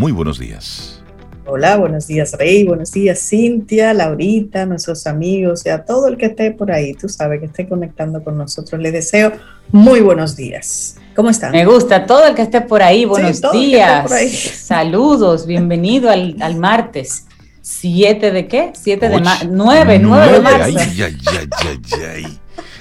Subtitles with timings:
[0.00, 1.02] muy buenos días.
[1.44, 6.26] Hola, buenos días Rey, buenos días Cintia, Laurita, nuestros amigos y a todo el que
[6.26, 8.80] esté por ahí, tú sabes que esté conectando con nosotros.
[8.80, 9.32] Les deseo
[9.72, 10.96] muy buenos días.
[11.14, 11.52] ¿Cómo están?
[11.52, 13.04] Me gusta todo el que esté por ahí.
[13.04, 14.10] Buenos días.
[14.56, 17.26] Saludos, bienvenido al, al martes.
[17.60, 18.72] ¿Siete de qué?
[18.72, 19.48] ¿Siete de marzo?
[19.50, 19.98] ¿Nueve?
[19.98, 20.64] ¿Nueve de marzo?
[20.64, 21.18] Ay, ay, ay,
[21.58, 21.80] ay,
[22.16, 22.40] ay.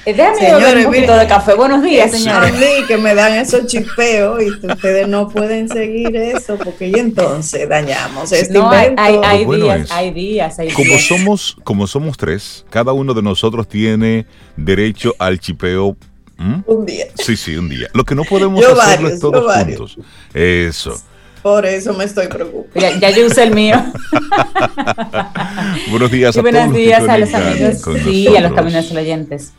[0.09, 1.53] Eh, déjame señores, un poquito de café.
[1.53, 2.51] Buenos días, señores.
[2.51, 7.69] A que me dan esos chipeos y ustedes no pueden seguir eso porque y entonces
[7.69, 13.13] dañamos este no, Hay, hay, días, hay días, como Somos, como somos tres, cada uno
[13.13, 14.25] de nosotros tiene
[14.57, 15.95] derecho al chipeo
[16.65, 17.05] Un día.
[17.13, 17.87] Sí, sí, un día.
[17.93, 19.95] Lo que no podemos hacerlo es todos juntos.
[20.33, 20.99] Eso.
[21.43, 22.79] Por eso me estoy preocupando.
[22.79, 23.75] Ya, ya yo usé el mío.
[25.91, 27.81] buenos días a buenos días a los amigos.
[28.03, 29.53] Sí, a los caminos oyentes.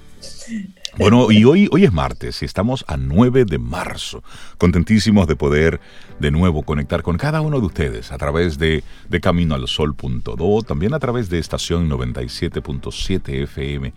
[0.98, 4.22] Bueno, y hoy, hoy es martes y estamos a 9 de marzo.
[4.58, 5.80] Contentísimos de poder
[6.18, 10.62] de nuevo conectar con cada uno de ustedes a través de, de Camino al Sol.do,
[10.62, 13.92] también a través de estación 97.7 FM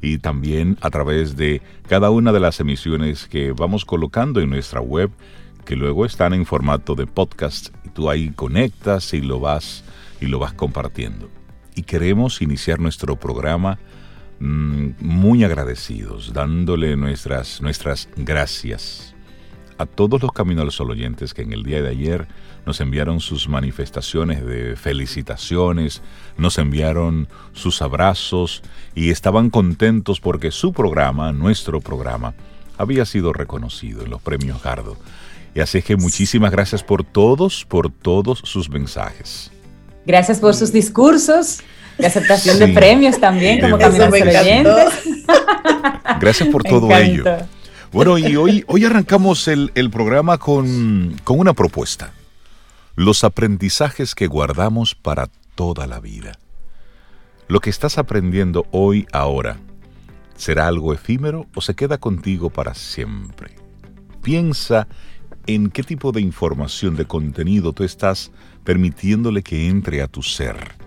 [0.00, 4.80] y también a través de cada una de las emisiones que vamos colocando en nuestra
[4.80, 5.10] web
[5.64, 9.84] que luego están en formato de podcast y tú ahí conectas y lo vas
[10.20, 11.28] y lo vas compartiendo.
[11.74, 13.78] Y queremos iniciar nuestro programa
[14.40, 19.14] muy agradecidos, dándole nuestras, nuestras gracias
[19.78, 22.26] a todos los Caminos al oyentes que en el día de ayer
[22.66, 26.02] nos enviaron sus manifestaciones de felicitaciones,
[26.36, 28.62] nos enviaron sus abrazos
[28.94, 32.34] y estaban contentos porque su programa, nuestro programa,
[32.76, 34.96] había sido reconocido en los premios Gardo.
[35.54, 39.50] Y así que muchísimas gracias por todos, por todos sus mensajes.
[40.04, 41.60] Gracias por sus discursos,
[41.98, 44.92] de aceptación de premios también, como Caminos Oyentes.
[46.20, 47.24] Gracias por todo ello.
[47.92, 52.12] Bueno, y hoy, hoy arrancamos el, el programa con, con una propuesta.
[52.94, 56.38] Los aprendizajes que guardamos para toda la vida.
[57.48, 59.56] Lo que estás aprendiendo hoy, ahora,
[60.36, 63.54] ¿será algo efímero o se queda contigo para siempre?
[64.22, 64.86] Piensa
[65.46, 68.30] en qué tipo de información, de contenido tú estás
[68.64, 70.77] permitiéndole que entre a tu ser.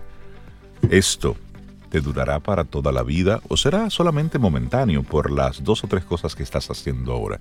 [0.90, 1.36] Esto
[1.90, 6.04] te durará para toda la vida o será solamente momentáneo por las dos o tres
[6.04, 7.40] cosas que estás haciendo ahora.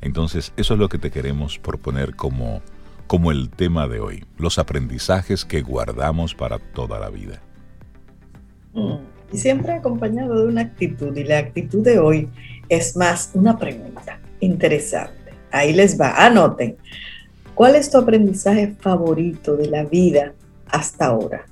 [0.00, 2.60] Entonces, eso es lo que te queremos proponer como,
[3.06, 7.40] como el tema de hoy, los aprendizajes que guardamos para toda la vida.
[8.74, 8.96] Mm,
[9.32, 12.28] y siempre acompañado de una actitud, y la actitud de hoy
[12.68, 16.76] es más una pregunta interesante Ahí les va, anoten.
[17.54, 20.32] ¿Cuál es tu aprendizaje favorito de la vida
[20.66, 21.44] hasta ahora?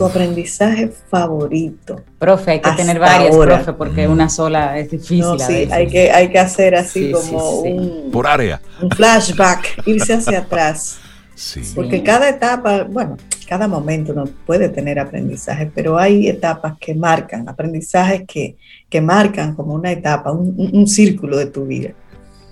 [0.00, 2.02] Tu aprendizaje favorito.
[2.18, 5.20] Profe, hay que tener varias, profe, porque una sola es difícil.
[5.20, 8.10] No, sí, hay que, hay que hacer así como un.
[8.10, 8.62] Por área.
[8.80, 10.98] Un flashback, irse hacia atrás.
[11.34, 11.60] Sí.
[11.74, 17.46] Porque cada etapa, bueno, cada momento no puede tener aprendizaje, pero hay etapas que marcan,
[17.46, 18.56] aprendizajes que,
[18.88, 21.90] que marcan como una etapa, un círculo de tu vida.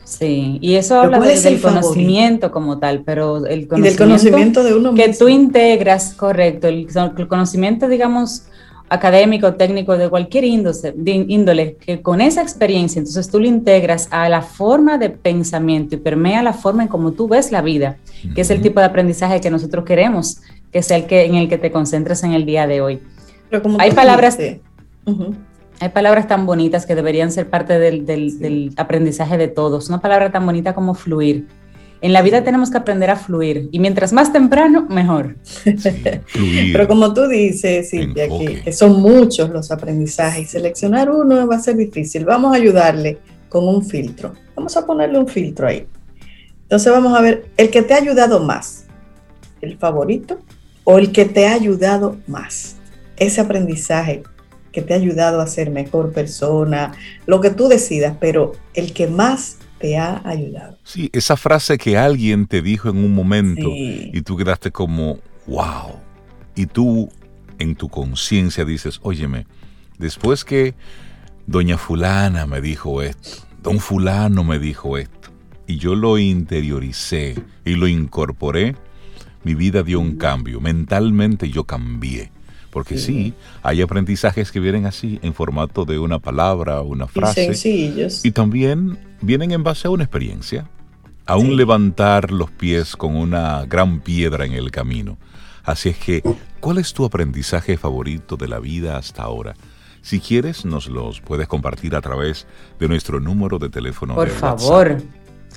[0.08, 4.94] Sí, y eso habla del conocimiento como tal, pero el conocimiento, del conocimiento de uno
[4.94, 6.88] que tú integras, correcto, el,
[7.28, 8.44] conocimiento, digamos,
[8.88, 14.30] académico, técnico, de cualquier índole, índole, que con esa experiencia, entonces tú lo integras a
[14.30, 17.98] la forma de pensamiento y permea la forma en cómo tú ves la vida,
[18.34, 20.40] que es el tipo de aprendizaje que nosotros queremos,
[20.72, 23.00] que sea el que en el que te concentres en el día de hoy.
[23.78, 24.38] Hay palabras...
[25.80, 29.88] Hay palabras tan bonitas que deberían ser parte del, aprendizaje de todos.
[29.88, 31.46] Una palabra tan bonita como fluir.
[32.00, 35.36] En la vida tenemos que aprender a fluir y mientras más temprano, mejor.
[36.72, 41.60] Pero como tú dices, Cintia, que, son muchos los aprendizajes y seleccionar uno va a
[41.60, 42.24] ser difícil.
[42.24, 43.18] Vamos a ayudarle
[43.48, 44.34] con un filtro.
[44.54, 45.86] Vamos a ponerle un filtro ahí.
[46.62, 48.84] Entonces vamos a ver el que te ha ayudado más,
[49.60, 50.38] el favorito
[50.84, 52.76] o el que te ha ayudado más.
[53.16, 54.22] Ese aprendizaje
[54.78, 56.92] que te ha ayudado a ser mejor persona,
[57.26, 60.78] lo que tú decidas, pero el que más te ha ayudado.
[60.84, 65.96] Sí, esa frase que alguien te dijo en un momento y tú quedaste como, wow.
[66.54, 67.08] Y tú
[67.58, 69.48] en tu conciencia dices, óyeme,
[69.98, 70.76] después que
[71.48, 73.30] doña fulana me dijo esto,
[73.60, 75.30] don fulano me dijo esto,
[75.66, 77.34] y yo lo interioricé
[77.64, 78.76] y lo incorporé,
[79.42, 82.30] mi vida dio un cambio, mentalmente yo cambié.
[82.70, 83.34] Porque sí.
[83.62, 87.42] hay aprendizajes que vienen así, en formato de una palabra, una frase.
[87.42, 88.24] Y sencillos.
[88.24, 90.68] Y también vienen en base a una experiencia,
[91.26, 95.18] a un levantar los pies con una gran piedra en el camino.
[95.64, 96.22] Así es que,
[96.60, 99.54] ¿cuál es tu aprendizaje favorito de la vida hasta ahora?
[100.00, 102.46] Si quieres, nos los puedes compartir a través
[102.78, 104.14] de nuestro número de teléfono.
[104.14, 105.02] Por favor.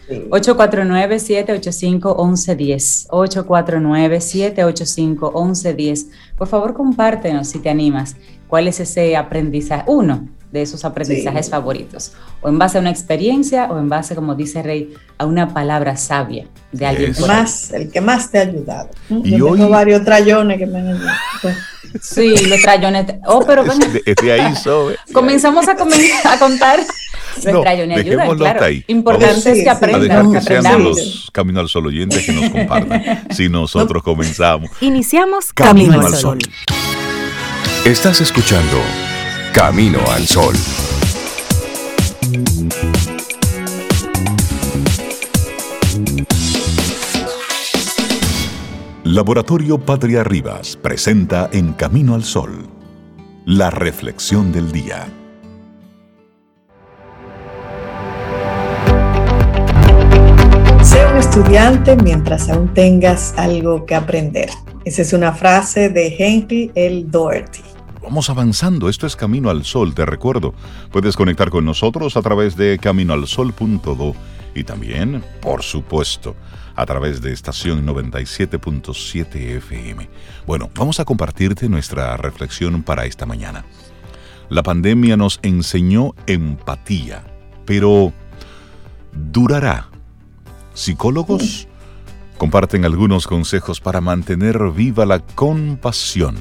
[0.09, 3.07] 849-785-1110.
[3.09, 6.07] 849-785-1110.
[6.37, 8.15] Por favor, compártenos si te animas.
[8.47, 9.83] ¿Cuál es ese aprendizaje?
[9.87, 12.11] Uno de esos aprendizajes favoritos.
[12.41, 15.95] O en base a una experiencia o en base, como dice Rey, a una palabra
[15.95, 17.13] sabia de alguien.
[17.25, 18.89] Más, el que más te ha ayudado.
[19.09, 21.17] Y Yo tengo varios trayones que me han ayudado.
[22.01, 23.05] Sí, los trayones.
[23.25, 23.85] Oh, pero bueno.
[23.85, 24.53] ahí,
[25.13, 26.79] Comenzamos a, a contar
[27.51, 27.61] no,
[28.35, 28.63] claro.
[28.63, 28.83] Ahí.
[28.87, 30.31] Importante es que aprendan.
[30.31, 33.27] que, sean los Camino al Sol oyentes que nos compartan.
[33.31, 34.69] si nosotros comenzamos.
[34.81, 36.39] Iniciamos Camino, al Sol.
[37.85, 38.77] Estás escuchando
[39.53, 40.55] Camino al Sol.
[49.03, 52.67] Laboratorio Patria Rivas presenta En Camino al Sol,
[53.45, 55.07] la reflexión del día.
[61.31, 64.49] Estudiante mientras aún tengas algo que aprender.
[64.83, 67.05] Esa es una frase de Henry L.
[67.07, 67.61] Doherty.
[68.01, 70.53] Vamos avanzando, esto es Camino al Sol, te recuerdo.
[70.91, 74.13] Puedes conectar con nosotros a través de caminoalsol.do
[74.53, 76.35] y también, por supuesto,
[76.75, 80.09] a través de estación 97.7 FM.
[80.45, 83.63] Bueno, vamos a compartirte nuestra reflexión para esta mañana.
[84.49, 87.23] La pandemia nos enseñó empatía,
[87.65, 88.11] pero
[89.13, 89.90] ¿durará?
[90.73, 91.67] Psicólogos
[92.37, 96.35] comparten algunos consejos para mantener viva la compasión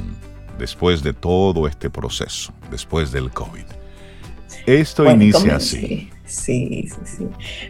[0.58, 3.64] después de todo este proceso, después del COVID.
[4.66, 6.10] Esto inicia así.
[6.26, 7.26] Sí, sí, sí.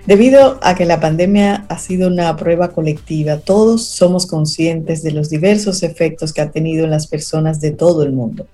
[0.07, 5.31] Debido a que la pandemia ha sido una prueba colectiva, todos somos conscientes de los
[5.31, 8.47] diversos efectos que ha tenido en las personas de todo el mundo.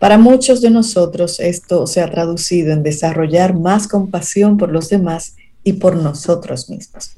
[0.00, 5.36] Para muchos de nosotros esto se ha traducido en desarrollar más compasión por los demás
[5.62, 7.17] y por nosotros mismos.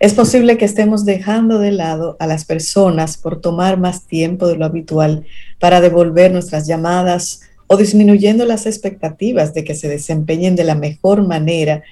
[0.00, 4.56] Es posible que estemos dejando de lado a las personas por tomar más tiempo de
[4.56, 5.26] lo habitual
[5.58, 11.26] para devolver nuestras llamadas o disminuyendo las expectativas de que se desempeñen de la mejor
[11.26, 11.82] manera,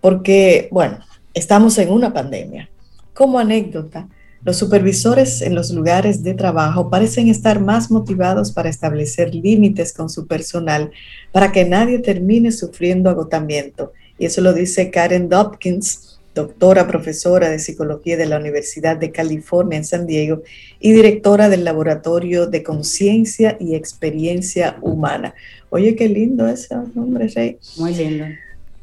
[0.00, 0.98] porque, bueno,
[1.34, 2.70] estamos en una pandemia.
[3.12, 4.08] Como anécdota,
[4.46, 10.08] los supervisores en los lugares de trabajo parecen estar más motivados para establecer límites con
[10.08, 10.92] su personal
[11.32, 13.92] para que nadie termine sufriendo agotamiento.
[14.18, 16.05] Y eso lo dice Karen Dopkins,
[16.36, 20.42] doctora profesora de psicología de la Universidad de California en San Diego
[20.78, 25.34] y directora del Laboratorio de Conciencia y Experiencia Humana.
[25.70, 27.58] Oye, qué lindo ese nombre, Rey.
[27.78, 28.26] Muy lindo.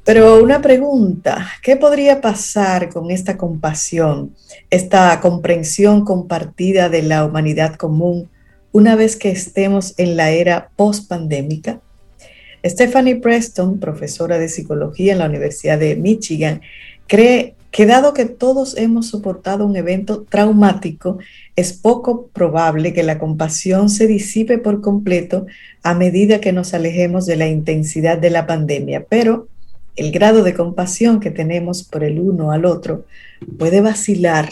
[0.04, 4.36] Pero una pregunta, ¿qué podría pasar con esta compasión,
[4.70, 8.30] esta comprensión compartida de la humanidad común
[8.72, 11.80] una vez que estemos en la era post-pandémica?
[12.66, 16.62] Stephanie Preston, profesora de psicología en la Universidad de Michigan,
[17.08, 21.18] cree que dado que todos hemos soportado un evento traumático,
[21.56, 25.48] es poco probable que la compasión se disipe por completo
[25.82, 29.48] a medida que nos alejemos de la intensidad de la pandemia, pero
[29.96, 33.06] el grado de compasión que tenemos por el uno al otro
[33.58, 34.50] puede vacilar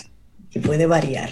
[0.51, 1.29] y puede variar.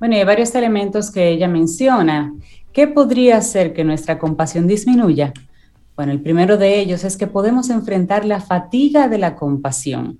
[0.00, 2.34] Bueno, hay varios elementos que ella menciona.
[2.72, 5.32] ¿Qué podría hacer que nuestra compasión disminuya?
[5.96, 10.18] Bueno, el primero de ellos es que podemos enfrentar la fatiga de la compasión,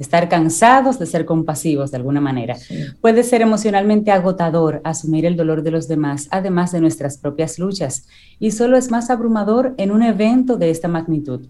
[0.00, 2.56] estar cansados de ser compasivos de alguna manera.
[3.00, 8.08] Puede ser emocionalmente agotador asumir el dolor de los demás, además de nuestras propias luchas,
[8.40, 11.46] y solo es más abrumador en un evento de esta magnitud.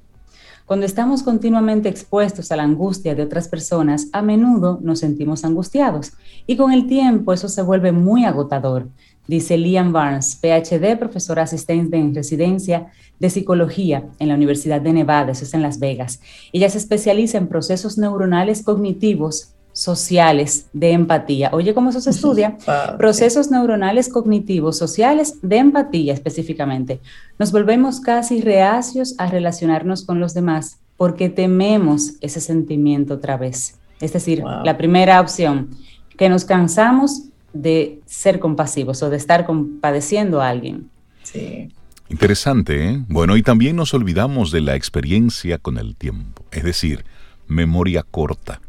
[0.67, 6.13] Cuando estamos continuamente expuestos a la angustia de otras personas, a menudo nos sentimos angustiados.
[6.47, 8.89] Y con el tiempo eso se vuelve muy agotador
[9.27, 12.87] dice Liam Barnes, PhD, profesor asistente en residencia
[13.19, 16.21] de psicología en la Universidad de Nevada, eso es en Las Vegas.
[16.53, 21.51] Ella se especializa en procesos neuronales cognitivos sociales de empatía.
[21.53, 22.57] Oye, ¿cómo eso se estudia?
[22.99, 27.01] Procesos neuronales cognitivos sociales de empatía específicamente.
[27.39, 33.79] Nos volvemos casi reacios a relacionarnos con los demás porque tememos ese sentimiento otra vez.
[34.01, 35.71] Es decir, la primera opción,
[36.17, 40.91] que nos cansamos de ser compasivos o de estar compadeciendo a alguien.
[41.23, 41.69] Sí.
[42.09, 43.05] Interesante, ¿eh?
[43.09, 47.05] Bueno, y también nos olvidamos de la experiencia con el tiempo, es decir,
[47.47, 48.61] memoria corta.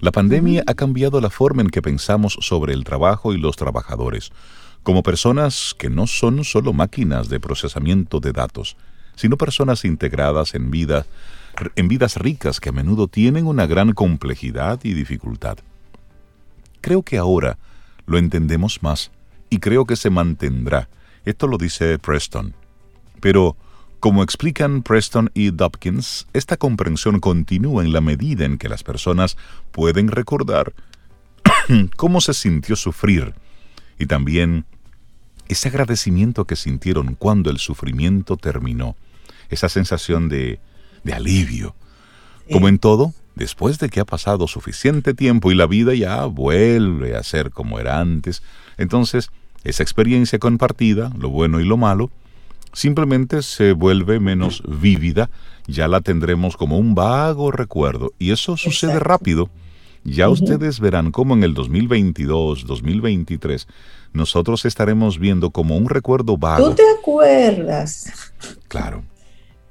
[0.00, 4.30] La pandemia ha cambiado la forma en que pensamos sobre el trabajo y los trabajadores,
[4.84, 8.76] como personas que no son solo máquinas de procesamiento de datos,
[9.16, 11.04] sino personas integradas en, vida,
[11.74, 15.58] en vidas ricas que a menudo tienen una gran complejidad y dificultad.
[16.80, 17.58] Creo que ahora
[18.08, 19.12] lo entendemos más
[19.50, 20.88] y creo que se mantendrá.
[21.24, 22.54] Esto lo dice Preston.
[23.20, 23.56] Pero,
[24.00, 29.36] Como explican Preston y Dopkins, esta comprensión continúa en la medida en que las personas
[29.72, 30.72] pueden recordar
[31.96, 33.34] cómo se sintió sufrir
[33.98, 34.66] y también
[35.48, 38.94] ese agradecimiento que sintieron cuando el sufrimiento terminó,
[39.50, 40.60] esa sensación de,
[41.02, 41.74] de alivio.
[42.52, 47.16] Como en todo, después de que ha pasado suficiente tiempo y la vida ya vuelve
[47.16, 48.42] a ser como era antes,
[48.76, 49.30] entonces
[49.64, 52.10] esa experiencia compartida, lo bueno y lo malo,
[52.72, 55.30] simplemente se vuelve menos vívida,
[55.66, 59.48] ya la tendremos como un vago recuerdo y eso sucede rápido.
[60.04, 63.68] Ya ustedes verán cómo en el 2022, 2023,
[64.12, 66.70] nosotros estaremos viendo como un recuerdo vago.
[66.70, 68.32] ¿Tú te acuerdas?
[68.68, 69.02] Claro.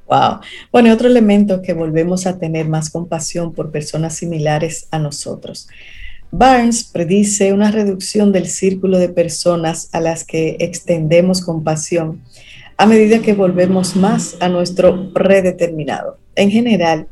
[0.08, 0.40] Wow.
[0.72, 5.68] Bueno, otro elemento que volvemos a tener más compasión por personas similares a nosotros.
[6.32, 12.22] Barnes predice una reducción del círculo de personas a las que extendemos compasión
[12.78, 16.20] a medida que volvemos más a nuestro predeterminado.
[16.36, 17.08] En general,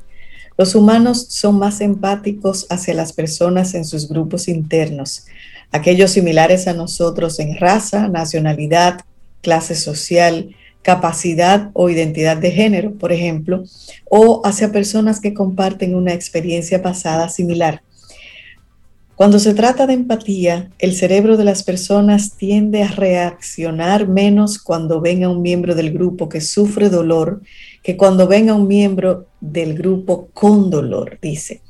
[0.57, 5.25] los humanos son más empáticos hacia las personas en sus grupos internos,
[5.71, 9.01] aquellos similares a nosotros en raza, nacionalidad,
[9.41, 13.63] clase social, capacidad o identidad de género, por ejemplo,
[14.07, 17.81] o hacia personas que comparten una experiencia pasada similar.
[19.15, 25.01] Cuando se trata de empatía, el cerebro de las personas tiende a reaccionar menos cuando
[25.01, 27.41] ven a un miembro del grupo que sufre dolor
[27.81, 31.61] que cuando ven a un miembro del grupo con dolor, dice.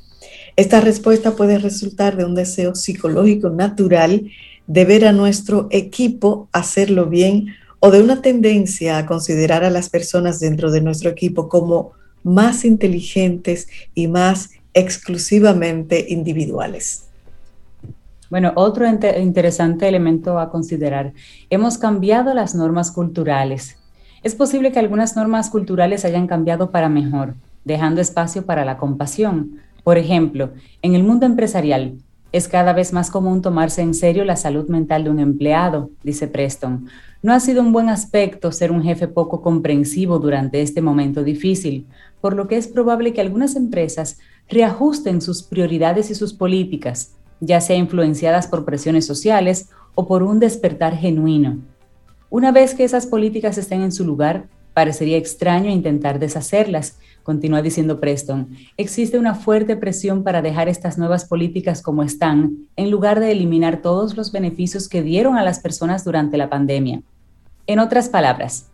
[0.56, 4.30] Esta respuesta puede resultar de un deseo psicológico natural
[4.66, 7.54] de ver a nuestro equipo hacerlo bien
[7.86, 11.92] o de una tendencia a considerar a las personas dentro de nuestro equipo como
[12.24, 17.04] más inteligentes y más exclusivamente individuales.
[18.28, 21.12] Bueno, otro interesante elemento a considerar.
[21.48, 23.76] Hemos cambiado las normas culturales.
[24.24, 29.60] Es posible que algunas normas culturales hayan cambiado para mejor, dejando espacio para la compasión.
[29.84, 30.50] Por ejemplo,
[30.82, 31.98] en el mundo empresarial,
[32.32, 36.28] es cada vez más común tomarse en serio la salud mental de un empleado, dice
[36.28, 36.86] Preston.
[37.22, 41.86] No ha sido un buen aspecto ser un jefe poco comprensivo durante este momento difícil,
[42.20, 44.18] por lo que es probable que algunas empresas
[44.48, 50.38] reajusten sus prioridades y sus políticas, ya sea influenciadas por presiones sociales o por un
[50.38, 51.58] despertar genuino.
[52.28, 57.98] Una vez que esas políticas estén en su lugar, parecería extraño intentar deshacerlas, continúa diciendo
[57.98, 58.50] Preston.
[58.76, 63.80] Existe una fuerte presión para dejar estas nuevas políticas como están, en lugar de eliminar
[63.80, 67.00] todos los beneficios que dieron a las personas durante la pandemia.
[67.66, 68.66] En otras palabras,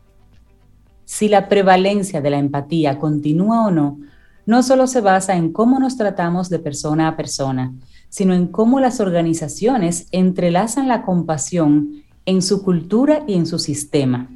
[1.04, 4.00] si la prevalencia de la empatía continúa o no,
[4.44, 7.72] no solo se basa en cómo nos tratamos de persona a persona,
[8.08, 14.28] sino en cómo las organizaciones entrelazan la compasión en su cultura y en su sistema.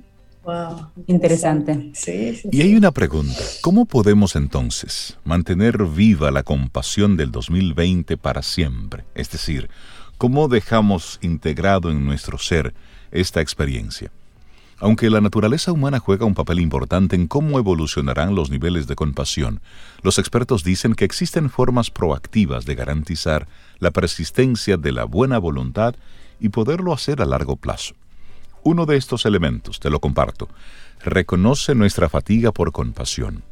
[0.46, 1.90] Wow, interesante.
[2.52, 9.04] y hay una pregunta, ¿cómo podemos entonces mantener viva la compasión del 2020 para siempre?
[9.16, 9.68] Es decir,
[10.18, 12.74] ¿cómo dejamos integrado en nuestro ser
[13.10, 14.12] esta experiencia?
[14.78, 19.60] Aunque la naturaleza humana juega un papel importante en cómo evolucionarán los niveles de compasión,
[20.02, 23.48] los expertos dicen que existen formas proactivas de garantizar
[23.80, 25.96] la persistencia de la buena voluntad
[26.38, 27.96] y poderlo hacer a largo plazo.
[28.66, 30.48] Uno de estos elementos, te lo comparto,
[31.04, 33.44] reconoce nuestra fatiga por compasión.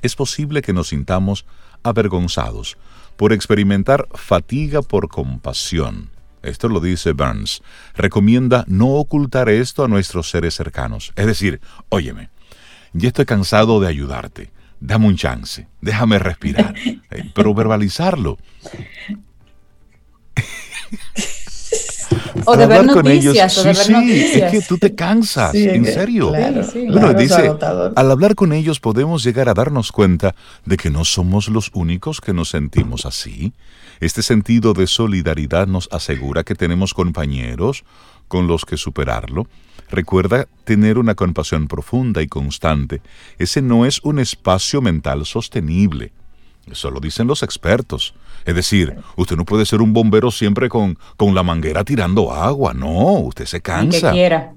[0.00, 1.44] Es posible que nos sintamos
[1.82, 2.78] avergonzados
[3.16, 6.12] por experimentar fatiga por compasión
[6.42, 7.62] esto lo dice Burns,
[7.94, 11.12] recomienda no ocultar esto a nuestros seres cercanos.
[11.14, 12.30] Es decir, óyeme,
[12.92, 14.50] ya estoy cansado de ayudarte,
[14.80, 16.74] dame un chance, déjame respirar,
[17.10, 18.38] eh, pero verbalizarlo.
[22.44, 24.52] o de ver noticias, o de ver noticias.
[24.54, 26.30] Es que tú te cansas, en serio.
[26.30, 27.52] bueno, dice,
[27.94, 32.20] al hablar con ellos podemos llegar a darnos cuenta de que no somos los únicos
[32.20, 33.52] que nos sentimos así.
[34.00, 37.84] Este sentido de solidaridad nos asegura que tenemos compañeros
[38.26, 39.46] con los que superarlo.
[39.90, 43.02] Recuerda tener una compasión profunda y constante.
[43.38, 46.12] Ese no es un espacio mental sostenible.
[46.66, 48.14] Eso lo dicen los expertos.
[48.44, 52.74] Es decir, usted no puede ser un bombero siempre con, con la manguera tirando agua.
[52.74, 54.12] No, usted se cansa.
[54.12, 54.54] quiera.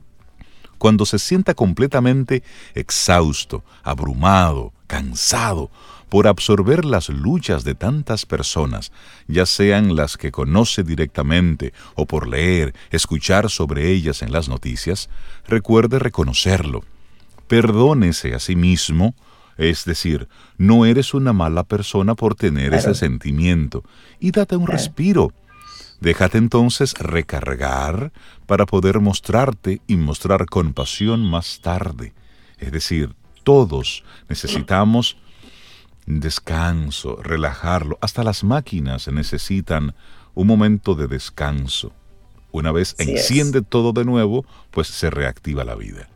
[0.78, 5.72] Cuando se sienta completamente exhausto, abrumado, cansado,
[6.10, 8.92] por absorber las luchas de tantas personas,
[9.28, 15.10] ya sean las que conoce directamente o por leer, escuchar sobre ellas en las noticias,
[15.48, 16.84] recuerde reconocerlo.
[17.48, 19.16] Perdónese a sí mismo,
[19.58, 23.84] es decir, no eres una mala persona por tener ese sentimiento,
[24.20, 25.32] y date un respiro.
[26.02, 28.12] Déjate entonces recargar
[28.46, 32.14] para poder mostrarte y mostrar compasión más tarde.
[32.60, 35.18] Es decir, Todos necesitamos
[36.08, 38.00] descanso, relajarlo.
[38.02, 39.94] Hasta las máquinas necesitan
[40.34, 41.94] un momento de descanso.
[42.52, 46.10] Una vez enciende todo de nuevo, pues se reactiva la vida.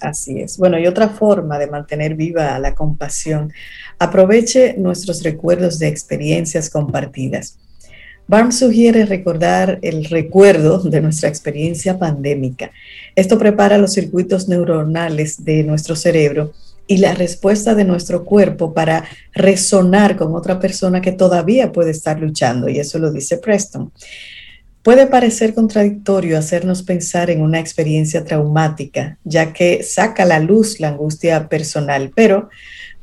[0.00, 0.58] Así es.
[0.58, 3.52] Bueno, y otra forma de mantener viva la compasión,
[3.98, 7.58] aproveche nuestros recuerdos de experiencias compartidas.
[8.28, 12.72] Barnes sugiere recordar el recuerdo de nuestra experiencia pandémica.
[13.14, 16.52] Esto prepara los circuitos neuronales de nuestro cerebro
[16.88, 22.20] y la respuesta de nuestro cuerpo para resonar con otra persona que todavía puede estar
[22.20, 23.92] luchando, y eso lo dice Preston.
[24.86, 30.78] Puede parecer contradictorio hacernos pensar en una experiencia traumática, ya que saca a la luz
[30.78, 32.50] la angustia personal, pero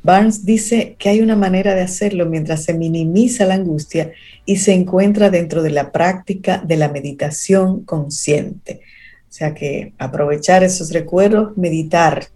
[0.02, 4.12] Barnes dice que hay una manera de hacerlo mientras se minimiza la angustia
[4.46, 8.80] y se encuentra dentro de la práctica de la meditación consciente.
[9.28, 12.28] O sea que aprovechar esos recuerdos, meditar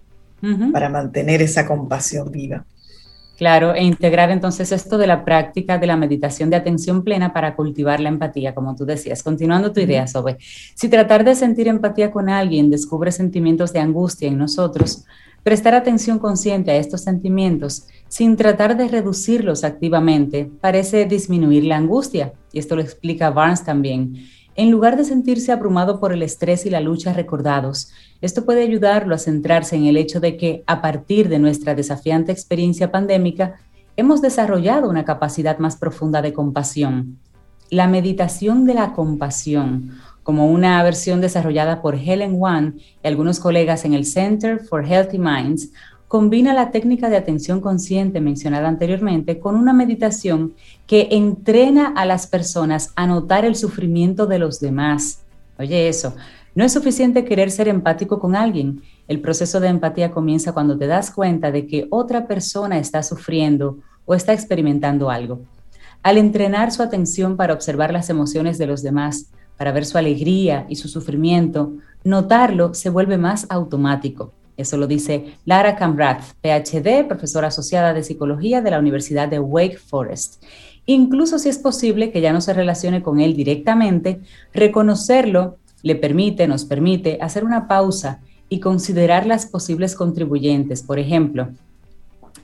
[0.74, 2.66] para mantener esa compasión viva.
[3.38, 7.54] Claro, e integrar entonces esto de la práctica de la meditación de atención plena para
[7.54, 9.22] cultivar la empatía, como tú decías.
[9.22, 10.38] Continuando tu idea, Sobe,
[10.74, 15.04] si tratar de sentir empatía con alguien descubre sentimientos de angustia en nosotros,
[15.44, 22.32] prestar atención consciente a estos sentimientos sin tratar de reducirlos activamente parece disminuir la angustia,
[22.52, 24.16] y esto lo explica Barnes también.
[24.58, 29.14] En lugar de sentirse abrumado por el estrés y la lucha recordados, esto puede ayudarlo
[29.14, 33.60] a centrarse en el hecho de que a partir de nuestra desafiante experiencia pandémica,
[33.96, 37.18] hemos desarrollado una capacidad más profunda de compasión.
[37.70, 43.84] La meditación de la compasión, como una versión desarrollada por Helen Wan y algunos colegas
[43.84, 45.70] en el Center for Healthy Minds,
[46.08, 50.54] combina la técnica de atención consciente mencionada anteriormente con una meditación
[50.86, 55.22] que entrena a las personas a notar el sufrimiento de los demás.
[55.58, 56.14] Oye, eso,
[56.54, 58.82] no es suficiente querer ser empático con alguien.
[59.06, 63.78] El proceso de empatía comienza cuando te das cuenta de que otra persona está sufriendo
[64.06, 65.40] o está experimentando algo.
[66.02, 70.64] Al entrenar su atención para observar las emociones de los demás, para ver su alegría
[70.68, 74.32] y su sufrimiento, notarlo se vuelve más automático.
[74.58, 79.78] Eso lo dice Lara Camrath, PhD, profesora asociada de psicología de la Universidad de Wake
[79.78, 80.42] Forest.
[80.84, 84.20] Incluso si es posible que ya no se relacione con él directamente,
[84.52, 90.82] reconocerlo le permite, nos permite hacer una pausa y considerar las posibles contribuyentes.
[90.82, 91.50] Por ejemplo,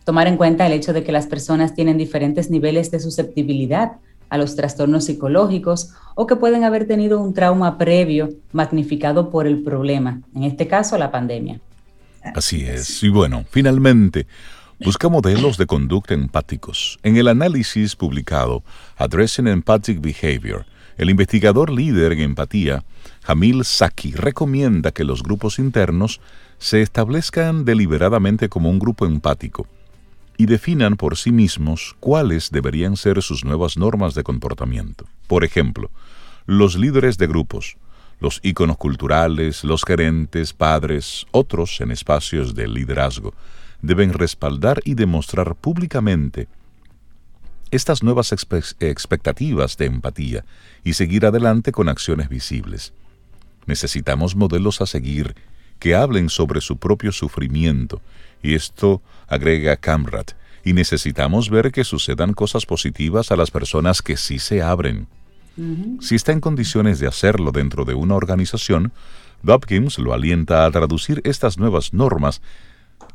[0.04, 3.94] tomar en cuenta el hecho de que las personas tienen diferentes niveles de susceptibilidad
[4.28, 9.64] a los trastornos psicológicos o que pueden haber tenido un trauma previo magnificado por el
[9.64, 11.60] problema, en este caso la pandemia.
[12.34, 13.02] Así es.
[13.02, 14.26] Y bueno, finalmente,
[14.80, 16.98] busca modelos de conducta empáticos.
[17.02, 18.62] En el análisis publicado
[18.96, 22.84] Addressing Empathic Behavior, el investigador líder en empatía,
[23.22, 26.20] Jamil Saki, recomienda que los grupos internos
[26.58, 29.66] se establezcan deliberadamente como un grupo empático
[30.36, 35.06] y definan por sí mismos cuáles deberían ser sus nuevas normas de comportamiento.
[35.26, 35.90] Por ejemplo,
[36.46, 37.76] los líderes de grupos,
[38.24, 43.34] los íconos culturales, los gerentes, padres, otros en espacios de liderazgo,
[43.82, 46.48] deben respaldar y demostrar públicamente
[47.70, 50.42] estas nuevas expectativas de empatía
[50.84, 52.94] y seguir adelante con acciones visibles.
[53.66, 55.34] Necesitamos modelos a seguir
[55.78, 58.00] que hablen sobre su propio sufrimiento,
[58.42, 60.32] y esto agrega Camrat,
[60.64, 65.08] y necesitamos ver que sucedan cosas positivas a las personas que sí se abren.
[66.00, 68.92] Si está en condiciones de hacerlo dentro de una organización,
[69.42, 72.42] Dopkins lo alienta a traducir estas nuevas normas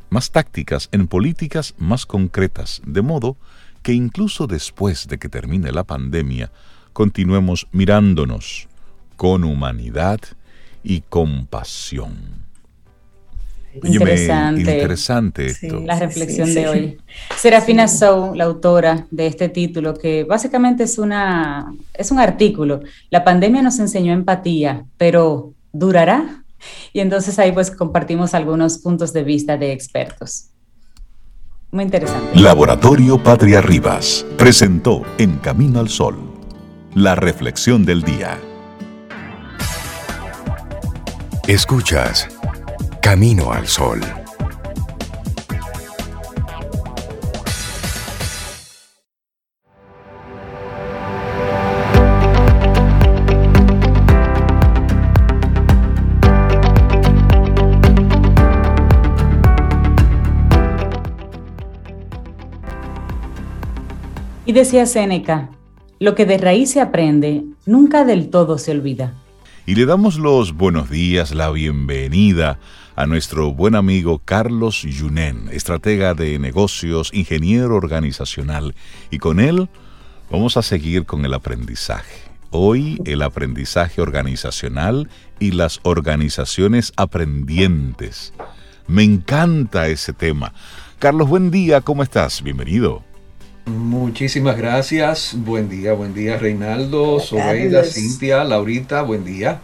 [0.10, 3.38] más tácticas en políticas más concretas, de modo
[3.82, 6.52] que incluso después de que termine la pandemia,
[6.93, 8.67] continuemos mirándonos
[9.15, 10.19] con humanidad
[10.84, 12.49] y compasión.
[13.74, 14.62] Interesante.
[14.62, 15.80] interesante esto.
[15.82, 16.98] la reflexión de hoy.
[17.38, 22.82] Serafina Sou, la autora de este título, que básicamente es, una, es un artículo.
[23.10, 26.44] La pandemia nos enseñó empatía, pero ¿durará?
[26.94, 30.48] Y entonces ahí pues compartimos algunos puntos de vista de expertos.
[31.72, 32.40] Muy interesante.
[32.40, 36.18] Laboratorio Patria Rivas presentó En Camino al Sol,
[36.96, 38.40] la reflexión del día.
[41.48, 42.28] Escuchas
[43.02, 44.02] Camino al Sol.
[64.46, 65.50] Y decía Séneca,
[66.00, 69.14] lo que de raíz se aprende, nunca del todo se olvida.
[69.66, 72.60] Y le damos los buenos días, la bienvenida
[73.00, 78.76] a nuestro buen amigo Carlos Yunen, estratega de negocios, ingeniero organizacional,
[79.10, 79.70] y con él
[80.30, 82.24] vamos a seguir con el aprendizaje.
[82.52, 85.10] Hoy el aprendizaje organizacional
[85.40, 88.34] y las organizaciones aprendientes.
[88.86, 90.54] Me encanta ese tema.
[91.00, 92.44] Carlos, buen día, ¿cómo estás?
[92.44, 93.06] Bienvenido.
[93.66, 95.36] Muchísimas gracias.
[95.38, 99.62] Buen día, buen día Reinaldo, Sobeida, Cintia, Laurita, buen día.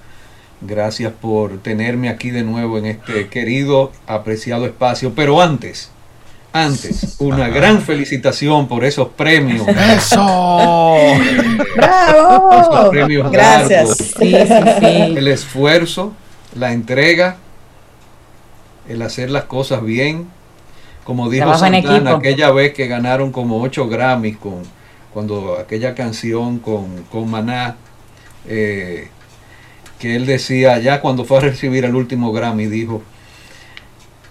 [0.62, 5.13] Gracias por tenerme aquí de nuevo en este querido, apreciado espacio.
[5.13, 5.91] Pero antes,
[6.54, 9.68] antes, una gran felicitación por esos premios.
[9.68, 11.06] ¡Eso!
[11.76, 12.89] ¡Bravo!
[12.89, 14.15] premios Gracias.
[14.20, 16.13] El esfuerzo,
[16.56, 17.38] la entrega,
[18.88, 20.30] el hacer las cosas bien.
[21.04, 24.63] Como dijo Santana, aquella vez que ganaron como 8 Grammys con
[25.15, 27.78] cuando aquella canción con, con Maná,
[28.46, 29.08] eh,
[29.99, 33.03] que él decía, ya cuando fue a recibir el último Grammy, dijo,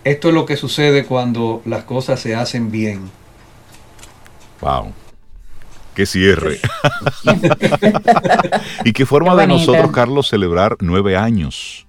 [0.04, 3.10] esto es lo que sucede cuando las cosas se hacen bien.
[4.60, 4.92] Wow.
[5.94, 6.58] Qué cierre.
[8.84, 11.86] y qué forma de nosotros, Carlos, celebrar nueve años.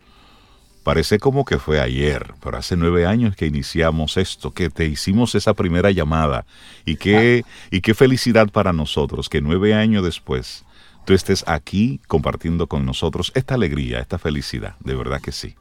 [0.84, 5.34] Parece como que fue ayer, pero hace nueve años que iniciamos esto, que te hicimos
[5.34, 6.46] esa primera llamada.
[6.86, 10.65] Y qué, y qué felicidad para nosotros que nueve años después
[11.06, 14.76] tú estés aquí compartiendo con nosotros esta alegría, esta felicidad.
[14.80, 15.56] De verdad que sí.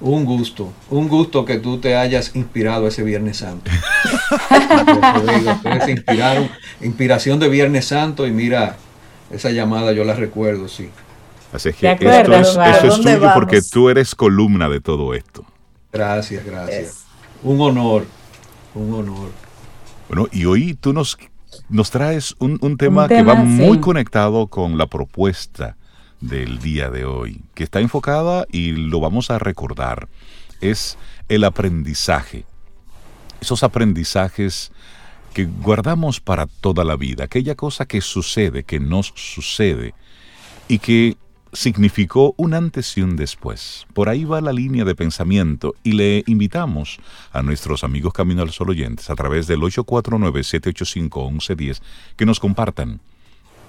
[0.00, 3.70] Un gusto, un gusto que tú te hayas inspirado ese Viernes Santo.
[5.88, 6.50] inspiraron,
[6.80, 8.76] inspiración de Viernes Santo y mira,
[9.30, 10.90] esa llamada yo la recuerdo, sí.
[11.52, 15.44] Así es que esto es, tuyo porque tú eres columna de todo esto.
[15.92, 17.04] Gracias, gracias.
[17.42, 18.06] Un honor,
[18.74, 19.30] un honor.
[20.08, 21.18] Bueno, y hoy tú nos,
[21.68, 25.76] nos traes un, tema, que va muy conectado con la propuesta
[26.20, 30.08] del día de hoy, que está enfocada y lo vamos a recordar,
[30.60, 30.96] es
[31.28, 32.44] el aprendizaje.
[33.40, 34.70] Esos aprendizajes
[35.34, 39.94] que guardamos para toda la vida, aquella cosa que sucede, que nos sucede
[40.68, 41.16] y que
[41.52, 43.88] significó un antes y un después.
[43.92, 46.98] Por ahí va la línea de pensamiento y le invitamos
[47.32, 51.80] a nuestros amigos Camino al Sol oyentes a través del 849-785-1110
[52.16, 53.00] que nos compartan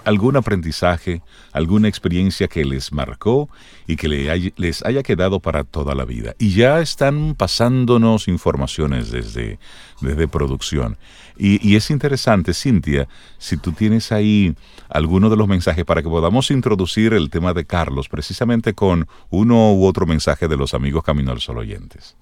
[0.06, 3.50] algún aprendizaje, alguna experiencia que les marcó
[3.88, 4.08] y que
[4.56, 6.36] les haya quedado para toda la vida.
[6.39, 9.60] Y ya están pasándonos informaciones desde,
[10.02, 10.98] desde producción.
[11.38, 13.08] Y, es interesante, Cintia,
[13.39, 14.56] si tú tienes ahí
[14.88, 19.74] alguno de los mensajes para que podamos introducir el tema de Carlos precisamente con uno
[19.74, 22.16] u otro mensaje de los amigos Camino al Sol oyentes.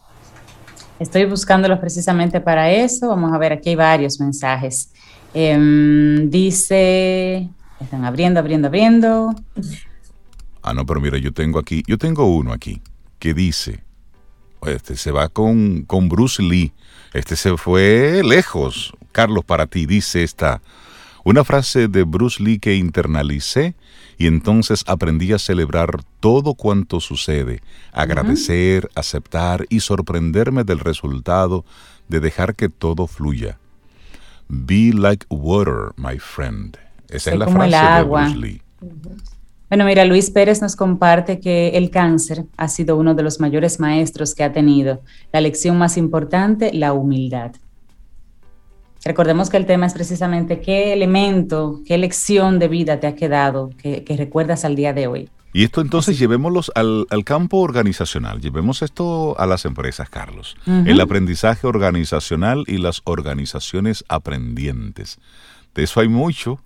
[0.99, 3.09] Estoy buscándolos precisamente para eso.
[3.09, 4.91] Vamos a ver, aquí hay varios mensajes.
[5.33, 7.49] Em, dice
[7.83, 9.35] están abriendo, abriendo, abriendo.
[10.61, 12.81] Ah, no, pero mira, yo tengo aquí, yo tengo uno aquí
[13.19, 13.83] que dice,
[14.65, 16.73] este se va con, con Bruce Lee,
[17.13, 18.93] este se fue lejos.
[19.11, 20.61] Carlos, para ti, dice esta,
[21.23, 23.75] una frase de Bruce Lee que internalicé
[24.17, 31.65] y entonces aprendí a celebrar todo cuanto sucede, agradecer, aceptar y sorprenderme del resultado
[32.07, 33.57] de dejar que todo fluya.
[34.47, 36.77] Be like water, my friend.
[37.11, 38.61] Esa es la frase de Bruce Lee.
[39.69, 43.79] Bueno, mira, Luis Pérez nos comparte que el cáncer ha sido uno de los mayores
[43.79, 45.01] maestros que ha tenido.
[45.31, 47.51] La lección más importante, la humildad.
[49.03, 53.69] Recordemos que el tema es precisamente qué elemento, qué lección de vida te ha quedado,
[53.77, 55.29] que, recuerdas al día de hoy.
[55.53, 60.55] Y esto entonces llevémoslo al, campo organizacional, llevemos esto a las empresas, Carlos.
[60.65, 65.17] El aprendizaje organizacional y las organizaciones aprendientes.
[65.73, 66.59] De eso hay mucho,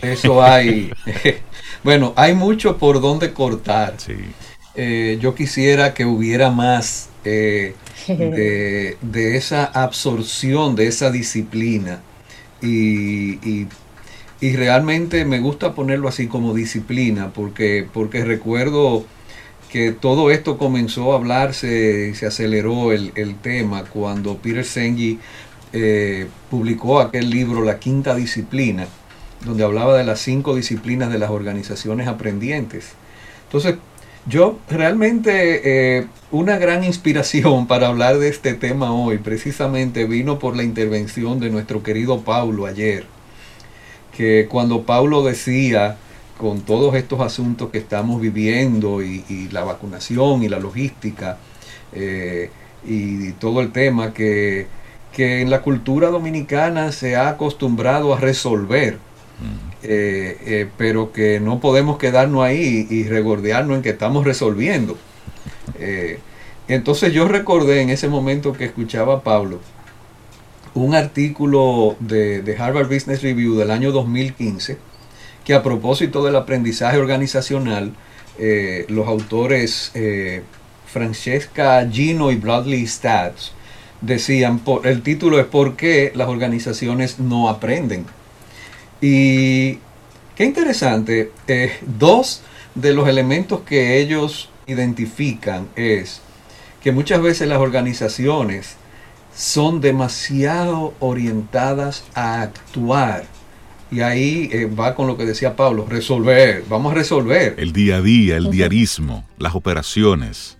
[0.00, 0.92] eso hay.
[1.84, 3.96] bueno, hay mucho por donde cortar.
[4.74, 7.74] Eh, yo quisiera que hubiera más eh,
[8.08, 12.00] de, esa absorción, de esa disciplina.
[12.60, 13.66] Y,
[14.40, 19.04] realmente me gusta ponerlo así como disciplina, porque, porque recuerdo
[19.70, 25.18] que todo esto comenzó a hablarse y se aceleró el, tema cuando Peter Senge
[25.72, 28.86] eh, publicó aquel libro La Quinta Disciplina
[29.44, 32.92] donde hablaba de las cinco disciplinas de las organizaciones aprendientes.
[33.44, 33.76] Entonces,
[34.26, 40.56] yo realmente eh, una gran inspiración para hablar de este tema hoy precisamente vino por
[40.56, 43.04] la intervención de nuestro querido Paulo ayer,
[44.16, 45.96] que cuando Paulo decía
[46.38, 51.38] con todos estos asuntos que estamos viviendo y, la vacunación y la logística
[51.92, 52.50] eh,
[52.84, 54.66] y todo el tema que,
[55.12, 58.98] que en la cultura dominicana se ha acostumbrado a resolver
[59.82, 64.96] eh, eh, pero que no podemos quedarnos ahí y regordearnos en que estamos resolviendo.
[65.78, 66.18] Eh,
[66.68, 69.60] Entonces yo recordé en ese momento que escuchaba a Pablo
[70.74, 74.78] un artículo de, Harvard Business Review del año 2015
[75.44, 77.92] que a propósito del aprendizaje organizacional,
[78.88, 79.92] los autores
[80.86, 83.52] Francesca Gino y Bradley Stats
[84.02, 88.04] decían, por, el título es ¿Por qué las organizaciones no aprenden?
[89.02, 89.80] Y
[90.36, 92.42] qué interesante, eh, dos
[92.76, 96.22] de los elementos que ellos identifican es
[96.82, 98.76] que muchas veces las organizaciones
[99.34, 103.24] son demasiado orientadas a actuar.
[103.90, 107.56] Y ahí eh, va con lo que decía Pablo, resolver, vamos a resolver.
[107.58, 110.58] El día a día, el diarismo, las operaciones.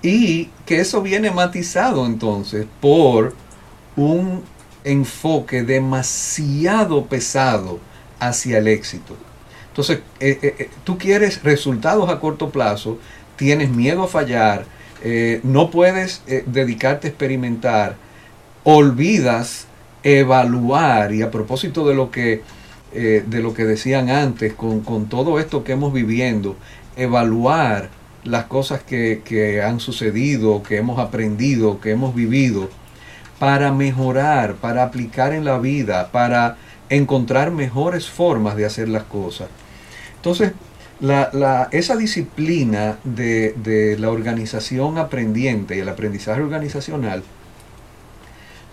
[0.00, 3.34] Y que eso viene matizado entonces por
[3.96, 4.42] un
[4.84, 7.78] enfoque demasiado pesado
[8.18, 9.16] hacia el éxito.
[9.68, 12.98] Entonces, eh, eh, tú quieres resultados a corto plazo,
[13.36, 14.66] tienes miedo a fallar,
[15.44, 17.96] no puedes dedicarte a experimentar,
[18.64, 19.66] olvidas
[20.02, 22.42] evaluar y a propósito de lo que,
[22.92, 26.56] eh, de lo que decían antes, con, todo esto que hemos viviendo,
[26.96, 27.90] evaluar
[28.24, 32.68] las cosas que, que han sucedido, que hemos aprendido, que hemos vivido,
[33.40, 36.58] para mejorar, para aplicar en la vida, para
[36.90, 39.48] encontrar mejores formas de hacer las cosas.
[40.16, 40.52] Entonces,
[41.70, 47.22] esa disciplina de, la organización aprendiente y el aprendizaje organizacional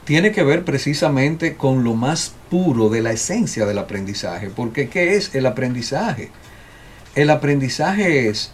[0.03, 4.49] tiene que ver precisamente con lo más puro de la esencia del aprendizaje.
[4.53, 6.29] Porque ¿qué es el aprendizaje?
[7.15, 8.51] El aprendizaje es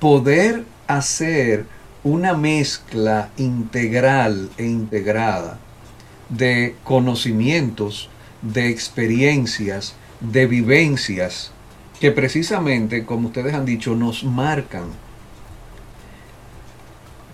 [0.00, 1.66] poder hacer
[2.06, 5.58] una mezcla integral e integrada
[6.28, 8.08] de conocimientos,
[8.42, 11.50] de experiencias, de vivencias,
[11.98, 14.84] que precisamente, como ustedes han dicho, nos marcan,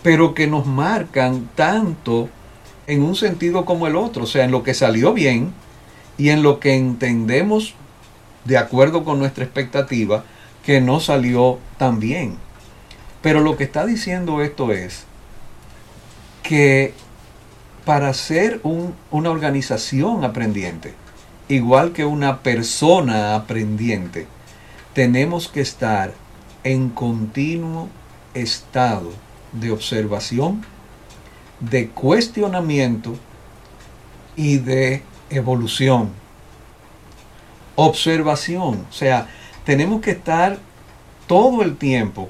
[0.02, 2.30] pero que nos marcan tanto
[2.87, 5.52] en un sentido como el otro, o sea, en lo que salió bien
[6.16, 7.74] y en lo que entendemos
[8.46, 10.24] de acuerdo con nuestra expectativa
[10.64, 12.38] que no salió tan bien.
[13.22, 15.04] Pero lo que está diciendo esto es
[16.42, 16.92] que
[17.85, 20.94] para ser una organización aprendiente,
[21.48, 24.26] igual que una persona aprendiente,
[24.92, 26.12] tenemos que estar
[26.64, 27.88] en continuo
[28.35, 29.11] estado
[29.52, 30.64] de observación
[31.61, 33.14] de cuestionamiento
[34.37, 36.11] y de evolución.
[37.76, 39.28] Observación, o sea,
[39.64, 40.58] tenemos que estar
[41.26, 42.28] todo el tiempo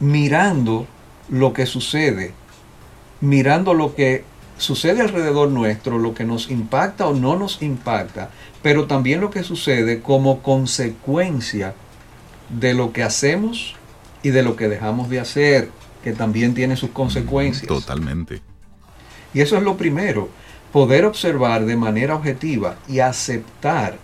[0.00, 0.86] mirando
[1.28, 2.32] lo que sucede,
[3.20, 4.24] mirando lo que
[4.58, 8.30] sucede alrededor nuestro, lo que nos impacta o no nos impacta,
[8.62, 11.74] pero también lo que sucede como consecuencia
[12.48, 13.74] de lo que hacemos
[14.22, 15.70] y de lo que dejamos de hacer
[16.02, 17.66] que también tiene sus consecuencias.
[17.66, 18.40] Totalmente.
[19.34, 20.28] Y eso es lo primero,
[20.72, 23.98] poder observar de manera objetiva y aceptar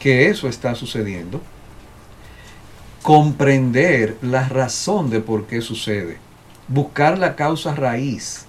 [0.00, 1.40] que eso está sucediendo,
[3.08, 6.18] comprender la razón de por qué sucede,
[6.68, 8.44] buscar la causa raíz,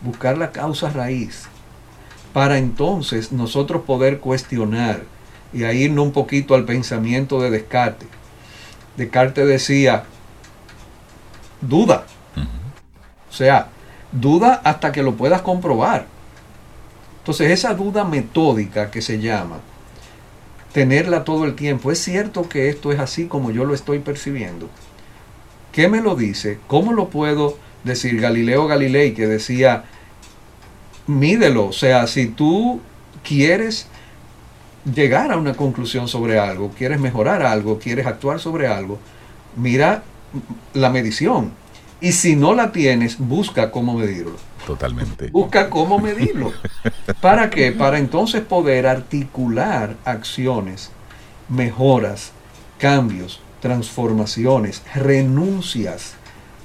[0.00, 1.42] buscar la causa raíz,
[2.32, 5.02] para entonces nosotros poder cuestionar
[5.52, 8.08] y a irnos un poquito al pensamiento de Descartes.
[8.96, 10.04] Descartes decía,
[11.60, 12.06] duda.
[13.28, 13.68] O sea,
[14.10, 16.06] duda hasta que lo puedas comprobar.
[17.18, 19.58] Entonces, esa duda metódica que se llama,
[20.72, 24.68] tenerla todo el tiempo, ¿es cierto que esto es así como yo lo estoy percibiendo?
[25.72, 26.58] ¿Qué me lo dice?
[26.66, 28.20] ¿Cómo lo puedo decir?
[28.20, 29.84] Galileo Galilei que decía,
[31.06, 32.80] mídelo, o sea, si tú
[33.22, 33.86] quieres
[34.84, 38.98] llegar a una conclusión sobre algo, quieres mejorar algo, quieres actuar sobre algo,
[39.56, 40.02] mira
[40.74, 41.52] la medición.
[42.00, 44.36] Y si no la tienes, busca cómo medirlo.
[44.70, 45.30] Totalmente.
[45.32, 46.52] Busca cómo medirlo.
[47.20, 47.72] ¿Para qué?
[47.72, 50.92] Para entonces poder articular acciones,
[51.48, 52.30] mejoras,
[52.78, 56.14] cambios, transformaciones, renuncias,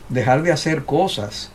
[0.09, 1.49] dejar de hacer cosas.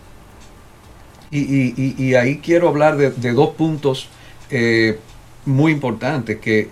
[1.30, 4.08] Y, ahí quiero hablar de, dos puntos
[4.50, 4.98] eh,
[5.46, 6.68] muy importantes que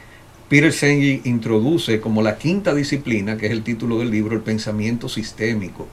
[0.49, 5.09] Peter Senge introduce como la quinta disciplina, que es el título del libro, el pensamiento
[5.09, 5.87] sistémico.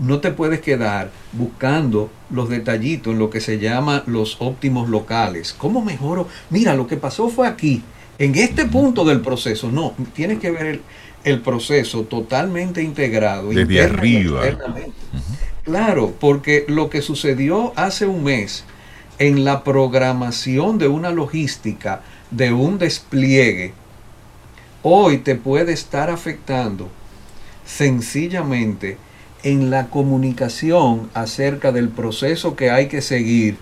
[0.00, 5.54] No te puedes quedar buscando los detallitos en lo que se llama los óptimos locales.
[5.56, 6.26] ¿Cómo mejoro?
[6.48, 7.82] Mira, lo que pasó fue aquí,
[8.18, 9.70] en este punto del proceso.
[9.70, 10.80] No, tienes que ver
[11.22, 13.50] el, proceso totalmente integrado.
[13.50, 14.42] Desde arriba.
[15.64, 18.64] Claro, porque lo que sucedió hace un mes
[19.18, 23.74] en la programación de una logística, de un despliegue,
[24.82, 26.88] hoy te puede estar afectando
[27.66, 28.96] sencillamente
[29.42, 33.56] en la comunicación acerca del proceso que hay que seguir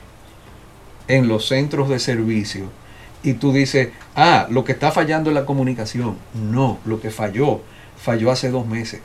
[1.07, 2.71] en los centros de servicio
[3.23, 6.17] y tú dices, ah, lo que está fallando es la comunicación.
[6.35, 7.61] No, lo que falló,
[7.97, 9.01] falló hace dos meses.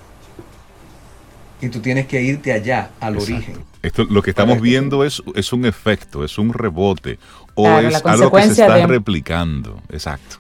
[1.61, 3.63] Y tú tienes que irte allá, al origen.
[3.81, 7.19] Esto, lo que estamos viendo es, es un efecto, es un rebote
[7.55, 9.81] o es algo que se está replicando.
[9.89, 10.37] Exacto.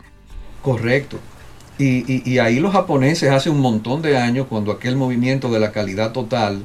[0.61, 1.19] Correcto.
[1.79, 6.11] Y, ahí los japoneses hace un montón de años, cuando aquel movimiento de la calidad
[6.11, 6.63] total,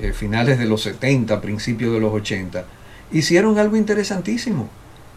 [0.00, 2.64] eh, finales de los 70, principios de los 80,
[3.12, 4.68] hicieron algo interesantísimo.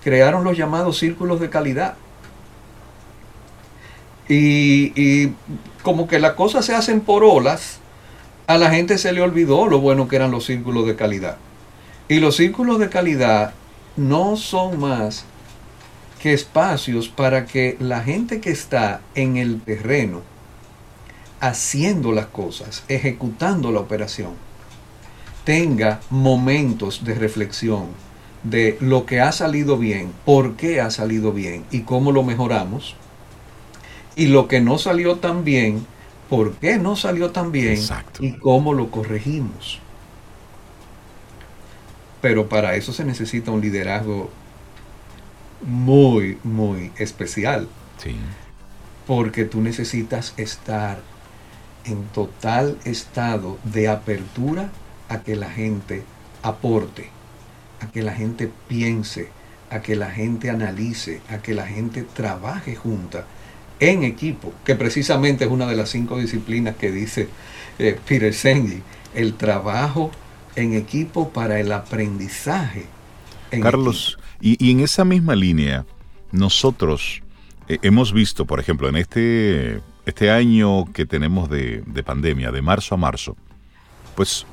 [0.04, 1.96] Crearon los llamados círculos de calidad.
[4.28, 5.34] Y, y
[5.84, 7.80] como que las cosas se hacen por olas,
[8.48, 11.38] a la gente se le olvidó lo bueno que eran los círculos de calidad.
[12.10, 13.54] Y los círculos de calidad
[13.98, 15.26] no son más
[16.28, 20.24] que espacios para que la gente que está en el terreno
[21.40, 24.32] haciendo las cosas, ejecutando la operación,
[25.46, 27.86] tenga momentos de reflexión
[28.44, 32.98] de lo que ha salido bien, por qué ha salido bien y cómo lo mejoramos,
[34.18, 35.88] y lo que no salió tan bien,
[36.30, 37.80] por qué no salió tan bien
[38.20, 39.80] y cómo lo corregimos.
[42.20, 44.30] Pero para eso se necesita un liderazgo
[45.62, 47.68] muy, muy especial.
[47.98, 48.16] Sí.
[49.06, 51.00] Porque tú necesitas estar
[51.86, 54.70] en total estado de apertura
[55.10, 56.04] a que la gente
[56.44, 57.10] aporte,
[57.80, 59.30] a que la gente piense,
[59.70, 63.26] a que la gente analice, a que la gente trabaje junta
[63.80, 67.30] en equipo, que precisamente es una de las cinco disciplinas que dice
[67.80, 68.82] eh, Peter Senge,
[69.14, 70.12] el trabajo
[70.56, 72.86] en equipo para el aprendizaje.
[73.62, 75.86] Carlos, y, en esa misma línea,
[76.32, 77.22] nosotros
[77.68, 82.62] eh, hemos visto, por ejemplo, en este, este año que tenemos de, de pandemia, de
[82.62, 83.36] marzo a marzo,
[84.16, 84.46] pues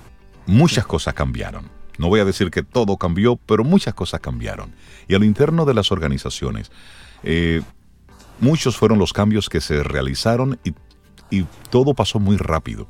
[0.47, 1.68] muchas cosas cambiaron.
[1.99, 4.75] No voy a decir que todo cambió, pero muchas cosas cambiaron.
[5.07, 6.73] Y a lo interno de las organizaciones,
[7.23, 7.62] eh,
[8.40, 10.75] muchos fueron los cambios que se realizaron y,
[11.31, 12.88] y todo pasó muy rápido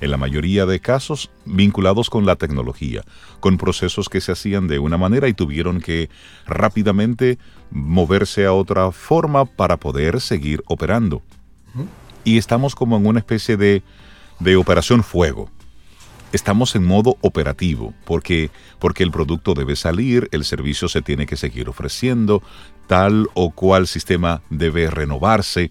[0.00, 3.02] en la mayoría de casos vinculados con la tecnología,
[3.40, 6.10] con procesos que se hacían de una manera y tuvieron que
[6.46, 7.38] rápidamente
[7.70, 11.22] moverse a otra forma para poder seguir operando.
[12.24, 13.82] Y estamos como en una especie de,
[14.40, 15.50] de operación fuego.
[16.32, 21.36] Estamos en modo operativo porque, porque el producto debe salir, el servicio se tiene que
[21.36, 22.42] seguir ofreciendo,
[22.88, 25.70] tal o cual sistema debe renovarse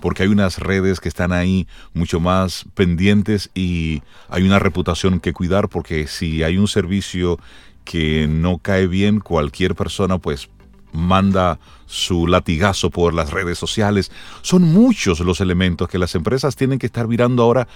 [0.00, 5.32] porque hay unas redes que están ahí mucho más pendientes y hay una reputación que
[5.32, 7.38] cuidar porque si hay un servicio
[7.84, 10.48] que no cae bien, cualquier persona pues
[10.92, 14.10] manda su latigazo por las redes sociales.
[14.42, 17.68] Son muchos los elementos que las empresas tienen que estar mirando ahora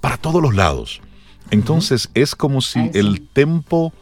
[0.00, 1.00] para todos los lados.
[1.50, 3.92] Entonces es como si el tempo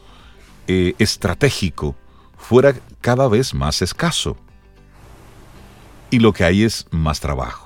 [0.67, 1.95] eh, estratégico
[2.37, 4.37] fuera cada vez más escaso.
[6.09, 7.60] Y lo que hay es más trabajo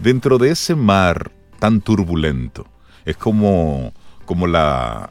[0.00, 2.66] dentro de ese mar tan turbulento,
[3.04, 3.92] es como,
[4.24, 5.10] como la,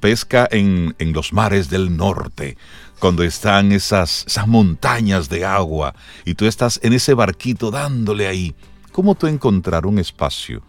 [0.00, 2.56] pesca en, los mares del norte,
[2.98, 8.54] cuando están esas, esas montañas de agua y tú estás en ese barquito dándole ahí.
[8.92, 10.62] ¿Cómo tú encontrar un espacio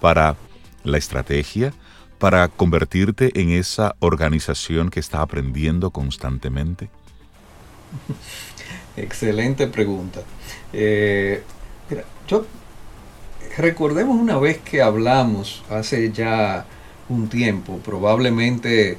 [0.00, 0.36] para
[0.84, 1.74] la estrategia,
[2.18, 6.88] para convertirte en esa organización que está aprendiendo constantemente?
[8.96, 10.22] Excelente pregunta.
[10.72, 11.42] Eh,
[11.90, 12.46] mira, yo
[13.58, 16.66] recordemos una vez que hablamos hace ya
[17.08, 18.98] un tiempo, probablemente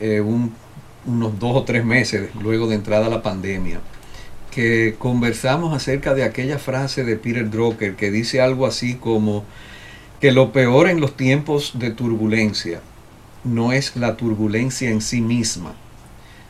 [0.00, 3.80] eh, unos dos o tres meses luego de entrada la pandemia,
[4.50, 9.44] que conversamos acerca de aquella frase de Peter Drucker que dice algo así como
[10.20, 12.80] que lo peor en los tiempos de turbulencia
[13.44, 15.74] no es la turbulencia en sí misma,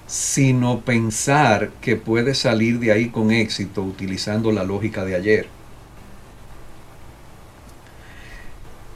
[0.06, 5.63] sino pensar que puede salir de ahí con éxito utilizando la lógica de ayer.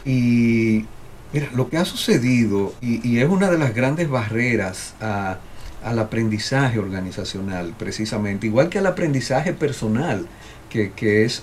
[0.09, 0.87] Y
[1.35, 7.75] mira, lo que ha sucedido, y, es una de las grandes barreras al aprendizaje organizacional,
[7.79, 10.27] precisamente, igual que al aprendizaje personal,
[10.71, 11.43] que, es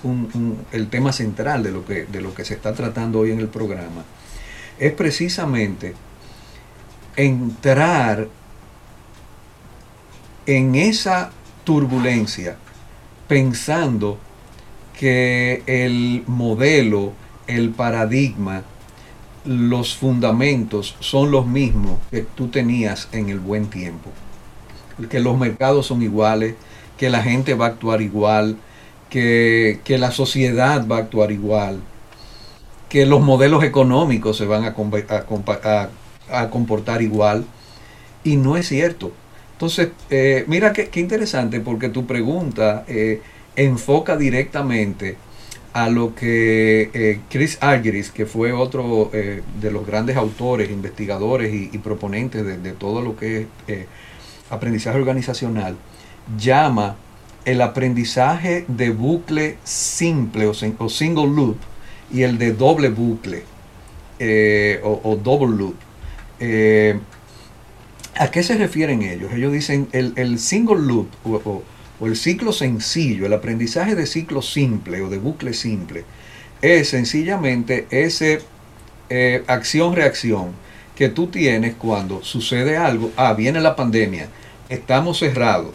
[0.72, 3.46] el tema central de lo, que, de lo que se está tratando hoy en el
[3.46, 4.02] programa,
[4.80, 5.94] es precisamente
[7.14, 8.26] entrar
[10.44, 11.30] en esa
[11.62, 12.56] turbulencia
[13.28, 14.18] pensando
[14.98, 17.12] que el modelo
[17.46, 18.62] el paradigma,
[19.44, 24.10] los fundamentos son los mismos que tú tenías en el buen tiempo.
[25.10, 26.54] Que los mercados son iguales,
[26.96, 28.56] que la gente va a actuar igual,
[29.10, 31.80] que, la sociedad va a actuar igual.
[32.88, 34.72] que los modelos económicos se van a,
[36.50, 37.44] comportar igual.
[38.24, 39.12] Y no es cierto.
[39.52, 43.22] Entonces, eh, mira qué, interesante, porque tu pregunta eh,
[43.56, 45.16] enfoca directamente
[45.76, 51.78] a lo que eh, Chris Argyris, que fue otro de los grandes autores, investigadores y,
[51.78, 53.86] proponentes de, todo lo que es
[54.50, 55.76] aprendizaje organizacional,
[56.38, 56.96] llama
[57.46, 61.56] el aprendizaje de bucle simple o, single loop
[62.12, 63.44] y el de doble bucle
[64.18, 65.76] eh, o, double loop.
[66.40, 66.98] Eh,
[68.18, 69.32] ¿A qué se refieren ellos?
[69.32, 71.62] Ellos dicen el, single loop o,
[72.04, 76.04] el ciclo sencillo, el aprendizaje de ciclo simple o de bucle simple,
[76.60, 78.42] es sencillamente ese
[79.08, 80.50] eh, acción-reacción
[80.94, 83.12] que tú tienes cuando sucede algo.
[83.16, 84.28] Ah, viene la pandemia,
[84.68, 85.72] estamos cerrados.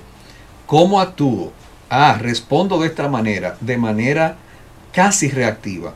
[0.66, 1.54] ¿Cómo actúo?
[1.90, 4.38] Ah, respondo de esta manera, de manera
[4.92, 5.94] casi reactiva.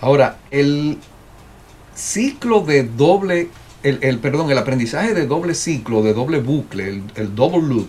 [0.00, 0.98] Ahora, el
[1.94, 3.48] ciclo de doble,
[3.82, 7.88] el, perdón, el aprendizaje de doble ciclo, de doble bucle, el, double loop,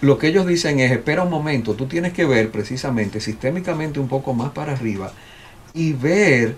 [0.00, 4.08] lo que ellos dicen es, espera un momento, tú tienes que ver precisamente sistémicamente un
[4.08, 5.12] poco más para arriba
[5.72, 6.56] y ver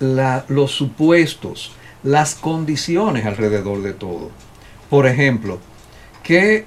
[0.00, 4.30] los supuestos, las condiciones alrededor de todo.
[4.90, 5.58] Por ejemplo,
[6.22, 6.66] ¿qué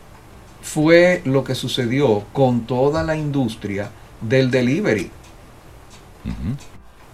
[0.61, 5.11] fue lo que sucedió con toda la industria del delivery?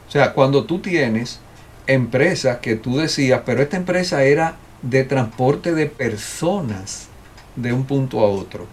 [0.07, 1.39] O sea, cuando tú tienes
[1.85, 7.09] empresas que tú decías, pero esta empresa era de transporte de personas
[7.55, 8.67] de un punto a otro.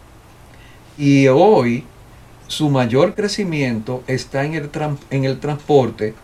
[0.99, 1.85] Y hoy
[2.47, 4.71] su mayor crecimiento está en el,
[5.11, 6.15] en el transporte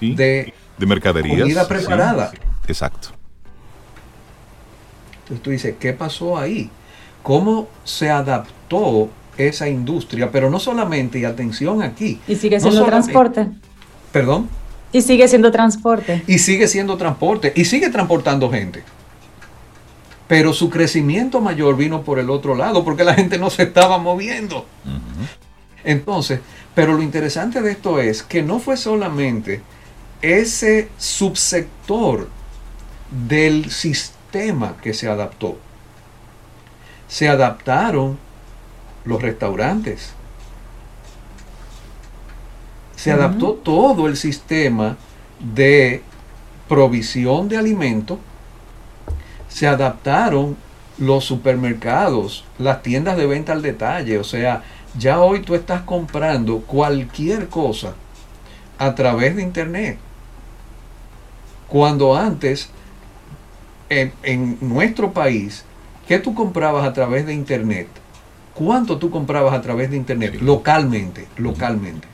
[0.00, 1.40] de, de mercaderías.
[1.40, 2.32] Comida preparada.
[2.66, 3.08] exacto.
[5.22, 6.70] Entonces tú dices, ¿qué pasó ahí?
[7.22, 10.30] ¿Cómo se adaptó esa industria?
[10.30, 12.20] Pero no solamente, y atención aquí.
[12.26, 13.48] Y sigue siendo transporte.
[14.12, 14.48] Perdón.
[14.92, 16.22] Y sigue siendo transporte.
[16.26, 17.52] Y sigue siendo transporte.
[17.54, 18.82] Y sigue transportando gente.
[20.30, 23.98] Pero su crecimiento mayor vino por el otro lado, porque la gente no se estaba
[23.98, 24.64] moviendo.
[25.82, 26.38] Entonces,
[26.72, 29.60] pero lo interesante de esto es que no fue solamente
[30.22, 32.28] ese subsector
[33.10, 35.58] del sistema que se adaptó.
[37.08, 38.16] Se adaptaron
[39.04, 40.12] los restaurantes,
[42.94, 44.96] se adaptó todo el sistema
[45.40, 46.04] de
[46.68, 48.20] provisión de alimento,
[49.60, 50.56] se adaptaron
[50.96, 54.62] los supermercados, las tiendas de venta al detalle, o sea,
[54.96, 57.92] ya hoy tú estás comprando cualquier cosa
[58.78, 59.98] a través de internet.
[61.68, 62.70] Cuando antes,
[63.90, 65.66] en, en nuestro país,
[66.08, 67.88] ¿qué tú comprabas a través de internet?
[68.54, 70.38] ¿Cuánto tú comprabas a través de internet?
[70.40, 72.08] Localmente, localmente.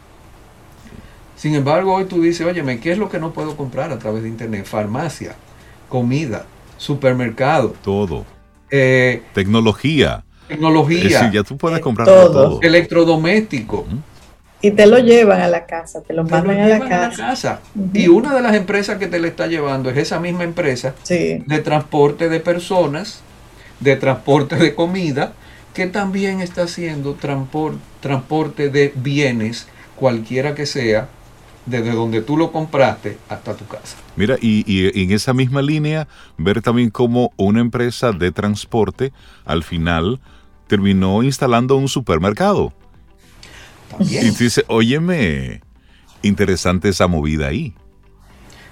[1.36, 4.24] Sin embargo, hoy tú dices, óyeme, ¿qué es lo que no puedo comprar a través
[4.24, 4.64] de Internet?
[4.64, 5.36] Farmacia,
[5.88, 6.46] comida,
[6.76, 7.74] supermercado.
[7.82, 8.24] Todo.
[8.70, 10.24] Eh, tecnología.
[10.48, 11.20] Tecnología.
[11.20, 12.60] Sí, ya tú puedes comprar todo.
[12.62, 13.86] Electrodoméstico.
[14.62, 17.60] Y te lo llevan a la casa, te lo mandan a, la casa.
[17.92, 21.60] Y una de las empresas que te le está llevando es esa misma empresa de
[21.62, 23.20] transporte de personas,
[23.80, 25.34] de transporte de comida,
[25.74, 27.16] que también está haciendo
[28.00, 31.08] transporte de bienes, cualquiera que sea,
[31.66, 33.96] desde donde tú lo compraste hasta tu casa.
[34.14, 36.08] Mira, y, en esa misma línea,
[36.38, 39.12] ver también cómo una empresa de transporte
[39.44, 40.20] al final
[40.68, 42.72] terminó instalando un supermercado.
[43.90, 44.26] También.
[44.26, 45.60] Y tú dices, óyeme,
[46.22, 47.74] interesante esa movida ahí.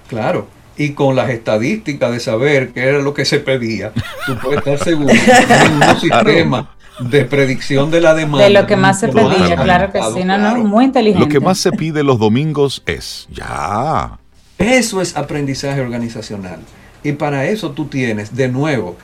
[0.07, 3.91] Claro, y con las estadísticas de saber qué era lo que se pedía,
[4.25, 8.45] tú puedes estar seguro que un sistema de predicción de la demanda.
[8.45, 11.25] De lo que más se pedía, claro que sí, no, no, muy inteligente.
[11.25, 14.17] Lo que más se pide los domingos es, ya.
[14.57, 16.59] Eso es aprendizaje organizacional.
[17.03, 18.95] Y para eso tú tienes, de nuevo,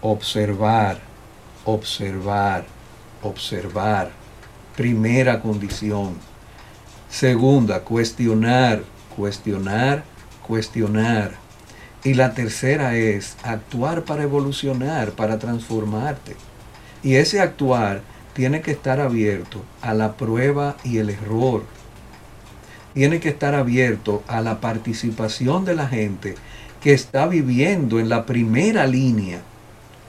[0.00, 0.98] observar,
[1.64, 2.64] observar,
[3.22, 4.10] observar.
[4.76, 6.14] Primera condición.
[7.08, 8.82] Segunda, cuestionar,
[9.16, 10.04] cuestionar,
[10.46, 11.45] cuestionar
[12.06, 16.36] y la tercera es actuar para evolucionar, para transformarte.
[17.02, 18.00] Y ese actuar
[18.32, 21.64] tiene que estar abierto a la prueba y el error.
[22.94, 26.36] Tiene que estar abierto a la participación de la gente
[26.80, 29.40] que está viviendo en la primera línea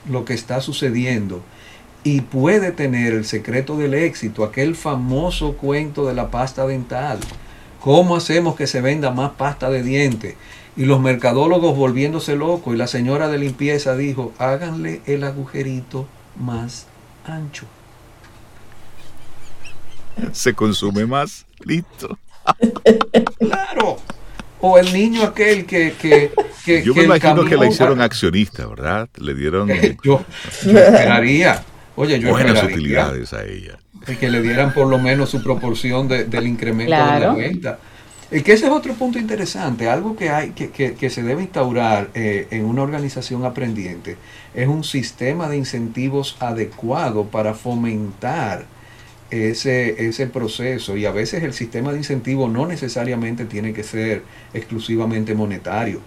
[0.08, 1.42] lo que está sucediendo
[2.04, 7.18] y puede tener el secreto del éxito, aquel famoso cuento de la pasta dental.
[7.80, 10.36] ¿Cómo hacemos que se venda más pasta de dientes?
[10.78, 16.06] Y los mercadólogos volviéndose locos y la señora de limpieza dijo, háganle el agujerito
[16.36, 16.86] más
[17.26, 17.66] ancho.
[20.30, 22.16] Se consume más, listo.
[23.40, 23.96] claro.
[24.60, 25.94] O el niño aquel que...
[26.00, 26.30] que,
[26.64, 29.08] que yo me imagino que le hicieron accionista, ¿verdad?
[29.16, 29.68] Le dieron...
[30.04, 30.24] yo,
[30.62, 31.64] esperaría.
[31.96, 33.80] Oye, yo Buenas utilidades a ella.
[34.20, 37.78] Que le dieran por lo menos su proporción del incremento de la venta.
[38.30, 42.10] Y que ese es otro punto interesante, algo que hay que, que, se debe instaurar
[42.12, 44.18] eh, en una organización aprendiente
[44.54, 48.66] es un sistema de incentivos adecuado para fomentar
[49.30, 54.24] ese, ese proceso y a veces el sistema de incentivos no necesariamente tiene que ser
[54.52, 56.00] exclusivamente monetario.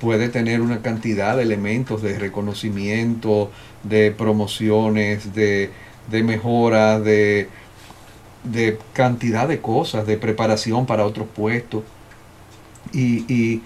[0.00, 3.50] Puede tener una cantidad de elementos de reconocimiento,
[3.82, 5.70] de promociones, de,
[6.10, 7.48] de mejoras, de,
[8.44, 11.82] de cantidad de cosas, de preparación para otros puestos.
[12.92, 13.62] Y, y,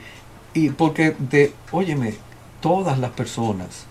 [0.55, 2.15] y porque, de, óyeme,
[2.61, 3.87] todas las personas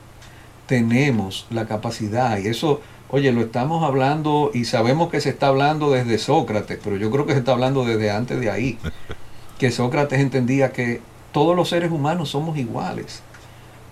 [0.67, 5.91] tenemos la capacidad, y eso, oye, lo estamos hablando y sabemos que se está hablando
[5.91, 8.79] desde Sócrates, pero yo creo que se está hablando desde antes de ahí,
[9.59, 13.21] que Sócrates entendía que todos los seres humanos somos iguales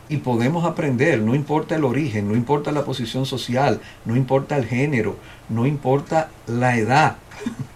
[0.09, 4.65] y podemos aprender, no importa el origen, no importa la posición social, no importa el
[4.65, 5.17] género,
[5.49, 7.17] no importa la edad,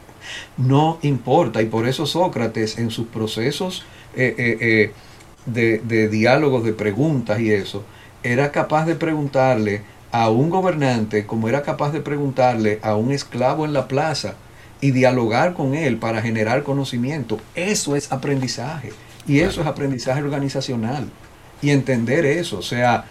[0.58, 1.62] no importa.
[1.62, 4.94] Y por eso Sócrates en sus procesos eh, eh, eh,
[5.46, 7.84] de, de diálogos, de preguntas y eso,
[8.24, 13.66] era capaz de preguntarle a un gobernante como era capaz de preguntarle a un esclavo
[13.66, 14.36] en la plaza
[14.82, 17.40] y dialogar con él para generar conocimiento.
[17.56, 18.92] Eso es aprendizaje
[19.28, 21.10] y eso es aprendizaje organizacional
[21.62, 22.60] y entender eso.
[22.60, 23.06] O sea,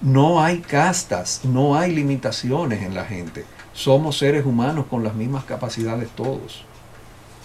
[0.00, 3.44] no hay castas, no hay limitaciones en la gente.
[3.72, 6.64] Somos seres humanos con las mismas capacidades todos.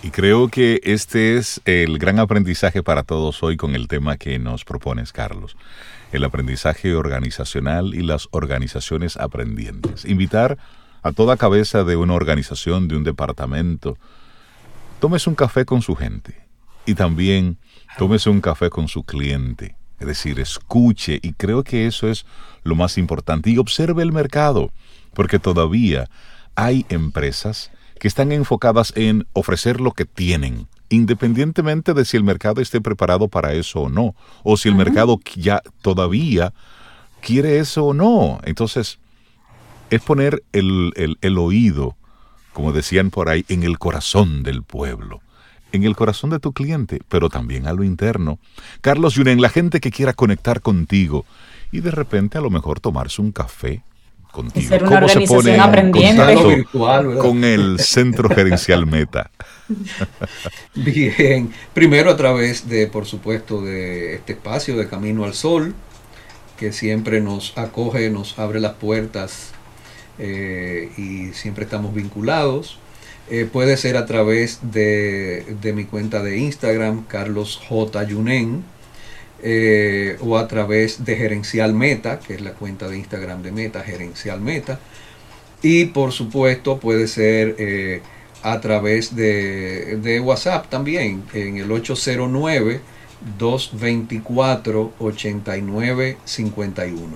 [0.04, 4.38] Y creo que este es el gran aprendizaje para todos hoy con el tema que
[4.38, 5.56] nos propones, Carlos.
[6.12, 10.06] El aprendizaje organizacional y las organizaciones aprendientes.
[10.06, 10.58] Invitar
[11.01, 13.97] a toda cabeza de una organización, de un departamento,
[14.99, 16.45] tómese un café con su gente
[16.86, 17.58] y también
[17.97, 22.26] tómese un café con su cliente es decir, escuche y creo que eso es
[22.64, 24.70] lo más importante y observe el mercado,
[25.14, 26.10] porque todavía
[26.56, 32.60] hay empresas que están enfocadas en ofrecer lo que tienen, independientemente de si el mercado
[32.60, 36.54] esté preparado para eso o no, o si el mercado ya todavía
[37.22, 38.41] quiere eso o no.
[38.43, 38.99] Entonces,
[39.89, 41.95] es poner el, el oído,
[42.51, 45.22] como decían por ahí, en el corazón del pueblo
[45.74, 48.39] en el corazón de tu cliente, pero también a lo interno.
[48.80, 51.26] Carlos Yunen, la gente que quiera conectar contigo
[51.71, 53.82] y de repente a lo mejor tomarse un café
[54.32, 54.69] contigo.
[54.69, 55.57] Ser una ¿Cómo se pone
[56.55, 59.32] virtual, con el Centro Gerencial Meta?
[60.76, 65.74] Bien, primero a través de, por supuesto, de este espacio de Camino al Sol,
[66.57, 69.53] que siempre nos acoge, nos abre las puertas
[70.19, 72.78] eh, y siempre estamos vinculados.
[73.30, 78.03] Eh, puede ser a través de, mi cuenta de Instagram, Carlos J.
[78.03, 78.63] Yunen,
[79.41, 83.82] eh, o a través de Gerencial Meta, que es la cuenta de Instagram de Meta,
[83.82, 84.80] Gerencial Meta.
[85.61, 88.01] Y por supuesto puede ser eh,
[88.41, 92.82] a través de, de, WhatsApp también, en el 809
[93.38, 97.07] 224 8951.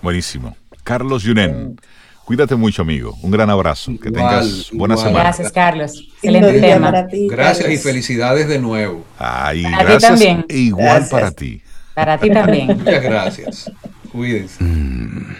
[0.00, 0.56] Buenísimo.
[0.82, 1.78] Carlos Yunen.
[2.24, 3.16] Cuídate mucho, amigo.
[3.20, 3.92] Un gran abrazo.
[4.02, 5.20] Que tengas buena semana.
[5.20, 6.08] Gracias, Carlos.
[6.14, 7.06] Excelente tema.
[7.30, 9.04] gracias y felicidades de nuevo.
[9.18, 10.02] Ay, gracias.
[10.02, 10.46] también.
[10.48, 11.62] igual para ti.
[11.94, 12.78] Para ti también.
[12.78, 13.70] Muchas gracias.
[14.10, 14.64] Cuídense.
[14.64, 15.34] Mm,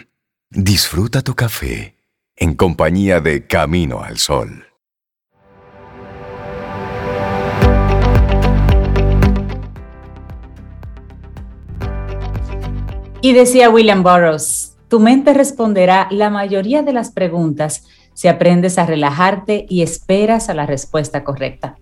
[0.51, 1.95] disfruta tu café
[2.37, 4.67] en compañía de Camino al Sol.
[13.23, 17.83] Y decía William Burroughs, tu mente responderá la mayoría de las preguntas
[18.13, 21.79] si aprendes a relajarte y esperas a la respuesta correcta.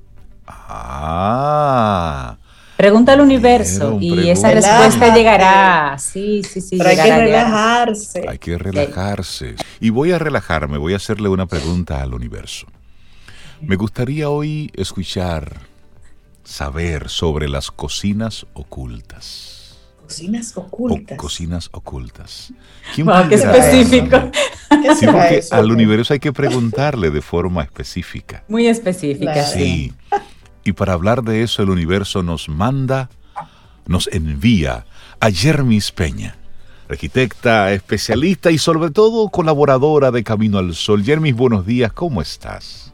[0.47, 2.39] Ah.
[2.79, 5.99] Pregunta al universo y esa respuesta llegará.
[5.99, 6.79] Sí, sí, sí.
[6.79, 8.25] Pero hay que relajarse.
[8.27, 9.57] Hay que relajarse.
[9.79, 12.67] Y voy a relajarme, voy a hacerle una pregunta al universo.
[13.61, 15.59] Me gustaría hoy escuchar,
[16.45, 19.62] saber sobre las cocinas ocultas.
[20.13, 21.19] Cocinas ocultas.
[21.19, 22.53] cocinas ocultas.
[22.95, 24.31] qué específico.
[24.99, 28.45] Sí, porque al universo hay que preguntarle de forma específica.
[28.49, 29.45] Muy específica.
[29.45, 29.93] Sí.
[30.65, 33.11] Y para hablar de eso, el universo nos manda,
[33.87, 34.87] nos envía
[35.21, 36.37] a Jermis Peña,
[36.89, 41.05] arquitecta, especialista y sobre todo colaboradora de Camino al Sol.
[41.05, 42.92] Jermis, buenos días, ¿cómo estás?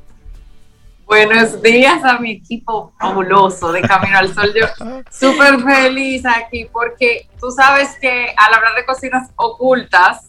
[1.08, 4.52] Buenos días a mi equipo fabuloso de Camino al Sol.
[4.54, 4.66] Yo
[5.10, 10.26] súper feliz aquí porque tú sabes que al hablar de cocinas ocultas,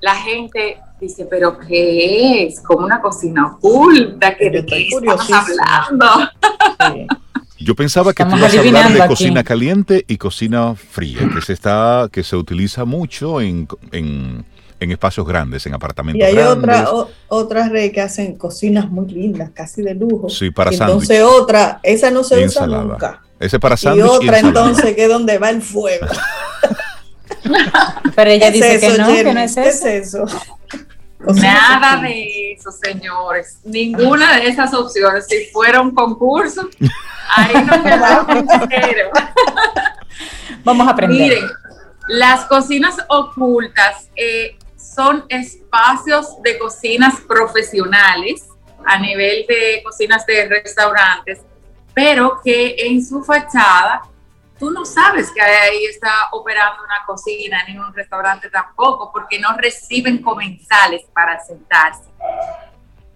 [0.00, 2.60] la gente dice, pero ¿qué es?
[2.60, 6.06] Como una cocina oculta, ¿qué, ¿de qué estamos hablando?
[7.60, 11.52] Yo pensaba que tú ibas a hablar de cocina caliente y cocina fría, que se
[11.52, 14.44] está, que se utiliza mucho en, en,
[14.88, 16.34] espacios grandes, en apartamentos grandes.
[16.34, 16.88] Y hay otra,
[17.28, 20.28] otras redes que hacen cocinas muy lindas, casi de lujo.
[20.28, 23.22] Sí, para Entonces otra, esa no se usa nunca.
[23.38, 24.04] Ese para sándwich.
[24.04, 26.06] Y otra entonces que es donde va el fuego.
[28.14, 29.62] Pero ella dice que no, que no es eso.
[29.62, 30.24] ¿Qué es eso?
[31.20, 33.58] Nada de eso, señores.
[33.64, 35.26] Ninguna de esas opciones.
[35.26, 36.68] Si fuera un concurso,
[37.34, 38.44] ahí no quedamos
[40.64, 41.20] Vamos a aprender.
[41.20, 41.44] Miren,
[42.08, 44.56] las cocinas ocultas eh,
[44.94, 48.48] son espacios de cocinas profesionales
[48.84, 51.40] a nivel de cocinas de restaurantes,
[51.94, 54.02] pero que en su fachada
[54.58, 59.56] tú no sabes que ahí está operando una cocina ni un restaurante tampoco, porque no
[59.56, 62.10] reciben comensales para sentarse.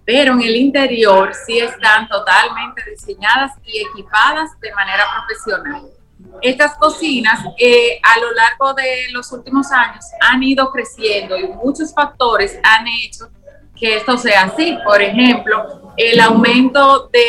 [0.05, 5.94] Pero en el interior sí están totalmente diseñadas y equipadas de manera profesional.
[6.43, 11.95] Estas cocinas eh, a lo largo de los últimos años han ido creciendo y muchos
[11.95, 13.29] factores han hecho
[13.77, 14.77] que esto sea así.
[14.85, 17.25] Por ejemplo, el aumento de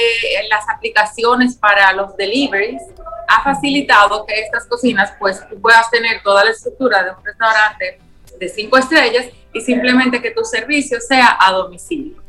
[0.49, 2.81] las aplicaciones para los deliveries
[3.27, 7.99] ha facilitado que estas cocinas, pues tú puedas tener toda la estructura de un restaurante
[8.39, 12.24] de cinco estrellas y simplemente que tu servicio sea a domicilio.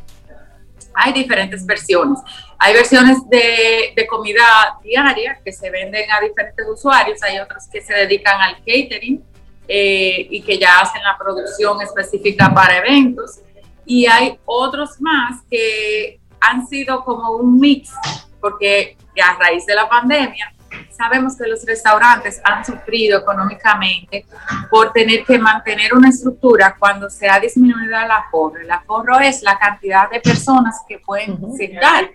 [0.96, 2.18] Hay diferentes versiones.
[2.58, 7.82] Hay versiones de, de comida diaria que se venden a diferentes usuarios, hay otras que
[7.82, 9.22] se dedican al catering
[9.68, 13.40] eh, y que ya hacen la producción específica para eventos.
[13.84, 17.92] Y hay otros más que han sido como un mix,
[18.40, 20.55] porque a raíz de la pandemia
[20.90, 24.26] sabemos que los restaurantes han sufrido económicamente
[24.70, 28.56] por tener que mantener una estructura cuando se ha disminuido el aforo.
[28.60, 32.10] El aforo es la cantidad de personas que pueden sentar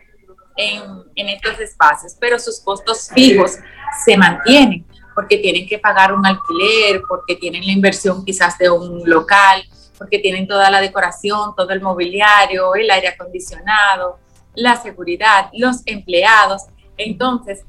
[0.57, 0.81] en,
[1.15, 3.57] en estos espacios, pero sus costos fijos
[4.03, 9.01] se mantienen porque tienen que pagar un alquiler, porque tienen la inversión quizás de un
[9.09, 9.63] local,
[9.97, 14.19] porque tienen toda la decoración, todo el mobiliario, el aire acondicionado,
[14.55, 16.63] la seguridad, los empleados.
[16.97, 17.63] Entonces,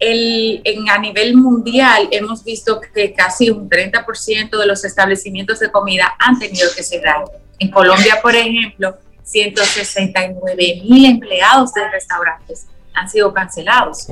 [0.00, 5.70] el, en, a nivel mundial hemos visto que casi un 30% de los establecimientos de
[5.70, 7.24] comida han tenido que cerrar.
[7.58, 14.06] En Colombia, por ejemplo, 169 mil empleados de restaurantes han sido cancelados.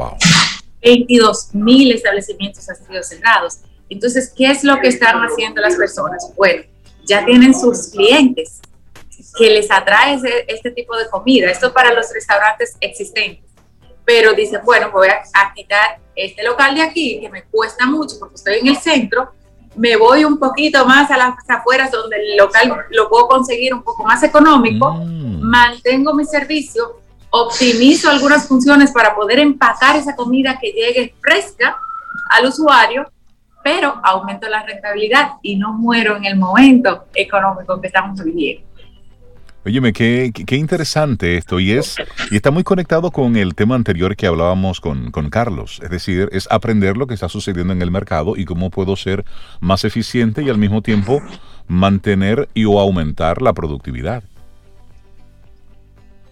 [0.82, 3.60] 22 mil establecimientos han sido cerrados.
[3.88, 6.30] Entonces, ¿qué es lo que están haciendo las personas?
[6.36, 6.62] Bueno,
[7.04, 8.60] ya tienen sus clientes
[9.38, 11.50] que les atrae este tipo de comida.
[11.50, 13.47] Esto para los restaurantes existentes
[14.08, 18.36] pero dice, bueno, voy a, quitar este local de aquí que me cuesta mucho porque
[18.36, 19.32] estoy en el centro,
[19.76, 23.82] me voy un poquito más a las afueras donde el local lo puedo conseguir un
[23.82, 25.42] poco más económico, mm.
[25.42, 31.76] mantengo mi servicio, optimizo algunas funciones para poder empacar esa comida que llegue fresca
[32.30, 33.12] al usuario,
[33.62, 38.67] pero aumento la rentabilidad y no muero en el momento económico que estamos viviendo.
[39.68, 41.96] Óyeme, qué, qué, interesante esto y es
[42.30, 46.30] y está muy conectado con el tema anterior que hablábamos con, con, Carlos, es decir,
[46.32, 49.26] es aprender lo que está sucediendo en el mercado y cómo puedo ser
[49.60, 51.20] más eficiente y al mismo tiempo
[51.66, 54.22] mantener y o aumentar la productividad.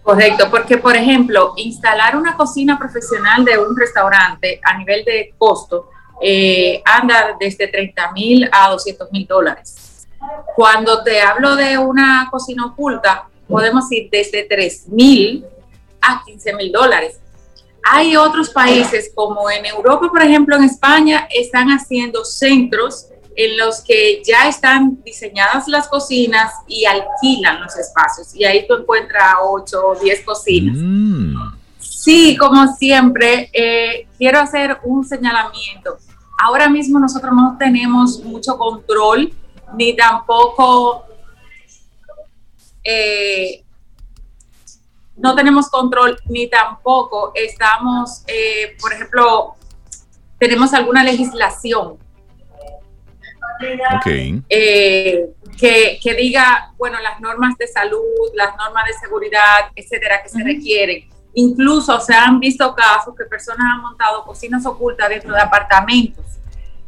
[0.01, 5.91] Correcto, porque por ejemplo, instalar una cocina profesional de un restaurante a nivel de costo
[6.19, 9.86] eh, anda desde 30 mil a 200 mil dólares
[10.55, 15.45] cuando te hablo de una cocina oculta, podemos ir desde 3 mil
[16.01, 17.19] a 15 mil dólares.
[17.89, 23.81] Hay otros países como en Europa, por ejemplo, en España, están haciendo centros en los
[23.81, 28.35] que ya están diseñadas las cocinas y alquilan los espacios.
[28.35, 30.75] Y ahí tú encuentras 8 o 10 cocinas.
[30.77, 31.35] Mm.
[31.79, 35.97] Sí, como siempre, eh, quiero hacer un señalamiento.
[36.39, 39.31] Ahora mismo nosotros no tenemos mucho control
[39.75, 41.05] ni tampoco
[42.83, 43.63] eh,
[45.17, 49.55] no tenemos control, ni tampoco estamos, eh, por ejemplo,
[50.39, 51.97] tenemos alguna legislación
[54.47, 58.01] eh, que, que, diga, bueno, las normas de salud,
[58.35, 61.09] las normas de seguridad, etcétera, que se requieren.
[61.33, 66.25] Incluso se han visto casos que personas han montado cocinas ocultas dentro de apartamentos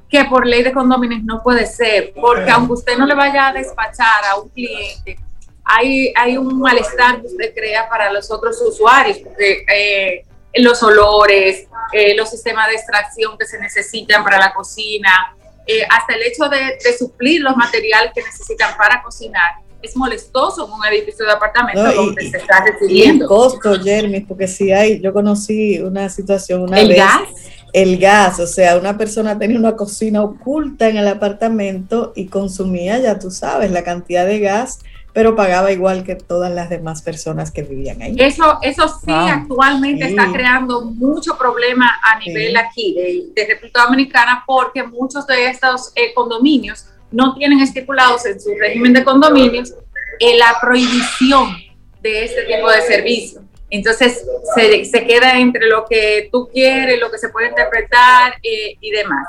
[0.10, 3.54] que por ley de condóminos no puede ser, porque aunque usted no le vaya a
[3.54, 5.18] despachar a un cliente,
[5.64, 11.68] hay, hay un malestar que usted crea para los otros usuarios, porque eh, los olores,
[11.94, 15.36] eh, los sistemas de extracción que se necesitan para la cocina,
[15.68, 19.52] eh, hasta el hecho de, suplir los materiales que necesitan para cocinar
[19.82, 23.26] es molestoso en un edificio de apartamentos donde se está recibiendo.
[23.26, 26.98] el costo, Jeremy, porque si hay, yo conocí una situación una ¿El vez.
[26.98, 27.30] gas?
[27.74, 33.00] El gas, o sea, una persona tenía una cocina oculta en el apartamento y consumía,
[33.00, 34.80] ya tú sabes, la cantidad de gas
[35.14, 38.16] pero pagaba igual que todas las demás personas que vivían ahí.
[38.18, 42.94] Eso, eso sí, actualmente está creando mucho problema a nivel aquí
[43.36, 48.94] de, República Dominicana porque muchos de estos eh, condominios no tienen estipulados en su régimen
[48.94, 49.74] de condominios
[50.20, 51.58] eh, la prohibición
[52.02, 53.42] de este tipo de servicio.
[53.70, 58.76] Entonces se, se, queda entre lo que tú quieres, lo que se puede interpretar eh,
[58.80, 59.28] y demás.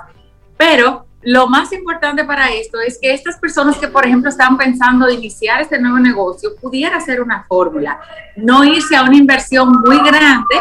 [0.57, 5.07] Pero lo más importante para esto es que estas personas que, por ejemplo, están pensando
[5.07, 8.01] de iniciar este nuevo negocio, pudiera ser una fórmula,
[8.37, 10.57] no irse a una inversión muy grande,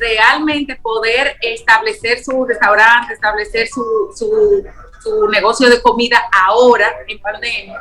[0.00, 7.78] realmente poder establecer su restaurante, establecer su, su, negocio de comida ahora en pandemia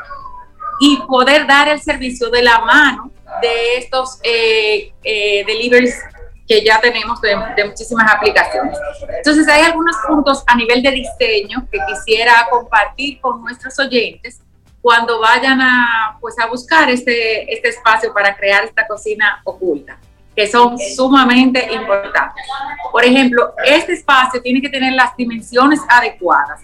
[0.79, 3.11] y poder dar el servicio de la mano
[3.41, 5.99] de estos eh, eh, deliveries
[6.47, 8.77] que ya tenemos de, muchísimas aplicaciones.
[9.17, 14.39] Entonces, hay algunos puntos a nivel de diseño que quisiera compartir con nuestros oyentes
[14.81, 19.97] cuando vayan a, pues, a buscar este, este espacio para crear esta cocina oculta,
[20.33, 22.45] que son sumamente importantes.
[22.93, 26.61] Por ejemplo, este espacio tiene que tener las dimensiones adecuadas.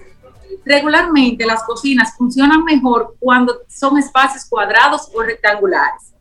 [0.66, 6.14] Regularmente las cocinas funcionan mejor cuando son espacios cuadrados o rectangulares.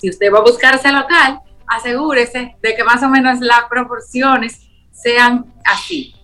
[0.00, 4.60] Si usted va a buscar ese local, asegúrese de que más o menos las proporciones
[4.92, 6.14] sean así.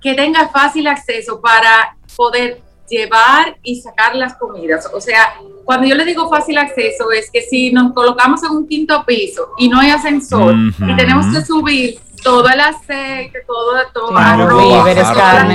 [0.00, 4.88] Que tenga fácil acceso para poder llevar y sacar las comidas.
[4.92, 8.68] O sea, cuando yo le digo fácil acceso es que si nos colocamos en un
[8.68, 14.08] quinto piso y no hay ascensor y tenemos que subir todo el aceite, todo, todo,
[14.08, 14.48] claro,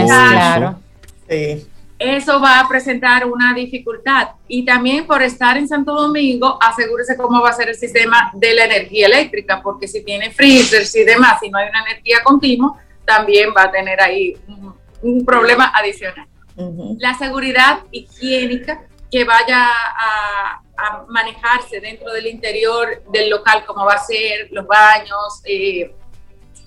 [0.06, 0.80] claro.
[1.30, 1.68] Sí
[2.00, 4.30] eso va a presentar una dificultad.
[4.48, 8.54] Y también por estar en Santo Domingo, asegúrese cómo va a ser el sistema de
[8.54, 12.82] la energía eléctrica, porque si tiene freezers y demás, si no hay una energía continua,
[13.04, 14.38] también va a tener ahí
[15.02, 16.28] un, problema adicional.
[16.98, 20.62] La seguridad higiénica que vaya a,
[21.10, 25.42] manejarse dentro del interior del local, como va a ser los baños.
[25.44, 25.94] Eh,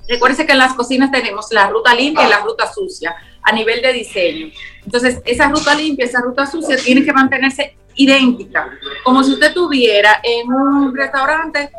[0.06, 3.82] recuérdese que en las cocinas tenemos la ruta limpia y la ruta sucia a nivel
[3.82, 4.52] de diseño.
[4.84, 8.70] Entonces, esa ruta limpia, esa ruta sucia tiene que mantenerse idéntica,
[9.04, 11.70] como si usted tuviera en un restaurante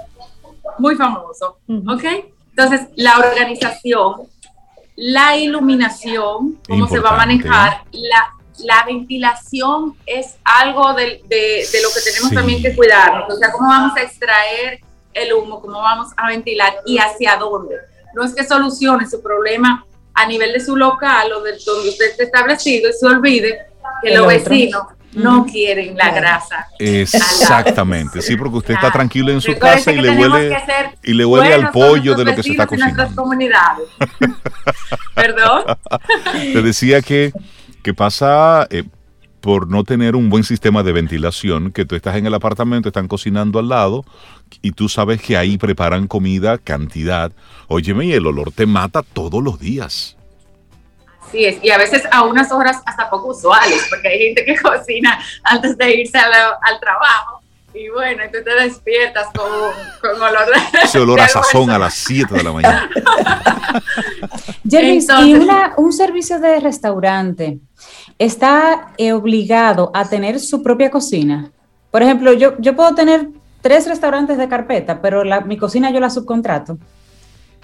[0.78, 2.04] muy famoso, ¿ok?
[2.50, 4.28] Entonces, la organización,
[4.96, 11.90] la iluminación, cómo se va a manejar, la, la ventilación es algo de, de, lo
[11.90, 14.82] que tenemos también que cuidarnos, o sea, cómo vamos a extraer
[15.14, 17.76] el humo, cómo vamos a ventilar y hacia dónde.
[18.14, 22.12] No es que solucione su problema a nivel de su local o de donde usted
[22.12, 23.60] esté establecido y se olvide
[24.02, 24.84] que los vecinos
[25.14, 26.68] no quieren la grasa.
[26.80, 30.58] Exactamente, sí, porque usted está tranquilo en su casa y le huele
[31.04, 33.16] y le huele al pollo de lo que se está cocinando.
[33.16, 33.88] comunidades.
[35.16, 35.64] Perdón.
[36.32, 37.32] Te decía que,
[37.82, 38.84] que pasa eh,
[39.44, 43.10] por no tener un buen sistema de ventilación, que tú estás en el apartamento, están
[43.10, 44.06] cocinando al lado
[44.62, 47.30] y tú sabes que ahí preparan comida, cantidad.
[47.68, 50.16] Óyeme, y el olor te mata todos los días.
[51.28, 54.56] Así es, y a veces a unas horas hasta poco usuales, porque hay gente que
[54.62, 57.42] cocina antes de irse al, trabajo.
[57.74, 59.52] Y bueno, tú te despiertas con,
[60.00, 60.80] con olor de...
[60.84, 62.90] Ese olor a sazón a las 7 de la mañana.
[64.70, 65.36] Jeremy, y
[65.76, 67.60] un servicio de restaurante
[68.20, 71.52] está eh, obligado a tener su propia cocina.
[71.92, 73.30] Por ejemplo, yo, yo puedo tener
[73.62, 76.78] tres restaurantes de carpeta, pero mi cocina yo la subcontrato.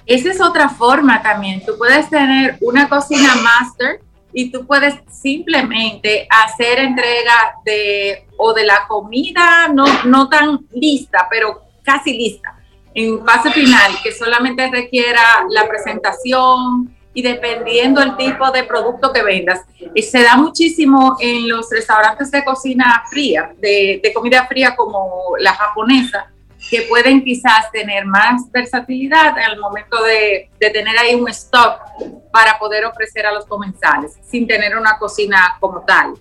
[0.06, 1.64] Esa es otra forma también.
[1.64, 4.00] Tú puedes tener una cocina master
[4.32, 11.26] y tú puedes simplemente hacer entrega de o de la comida no, no tan lista,
[11.30, 12.56] pero casi lista,
[12.94, 19.22] en fase final, que solamente requiera la presentación, y dependiendo el tipo de producto que
[19.22, 19.60] vendas.
[19.94, 25.52] Y se da muchísimo en los restaurantes de cocina fría, de, comida fría como la
[25.54, 26.30] japonesa,
[26.68, 31.80] que pueden quizás tener más versatilidad al momento de, tener ahí un stock
[32.30, 36.14] para poder ofrecer a los comensales sin tener una cocina como tal.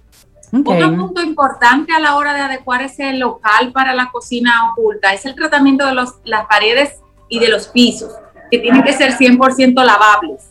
[0.66, 5.24] Otro punto importante a la hora de adecuar ese local para la cocina oculta es
[5.28, 6.96] el tratamiento de los, las paredes
[7.28, 8.12] y de los pisos,
[8.50, 10.50] que tienen que ser 100% lavables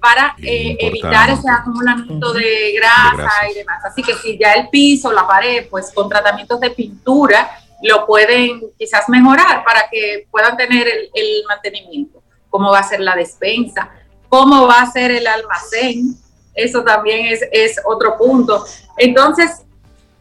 [0.00, 3.84] para eh, evitar ese acumulamiento de grasa, y demás.
[3.84, 7.50] Así que si ya el piso, la pared, pues con tratamientos de pintura,
[7.82, 12.22] lo pueden quizás mejorar para que puedan tener el, mantenimiento.
[12.50, 13.90] Cómo va a ser la despensa,
[14.28, 16.16] cómo va a ser el almacén,
[16.54, 18.64] Eso también es, es otro punto.
[18.96, 19.62] Entonces,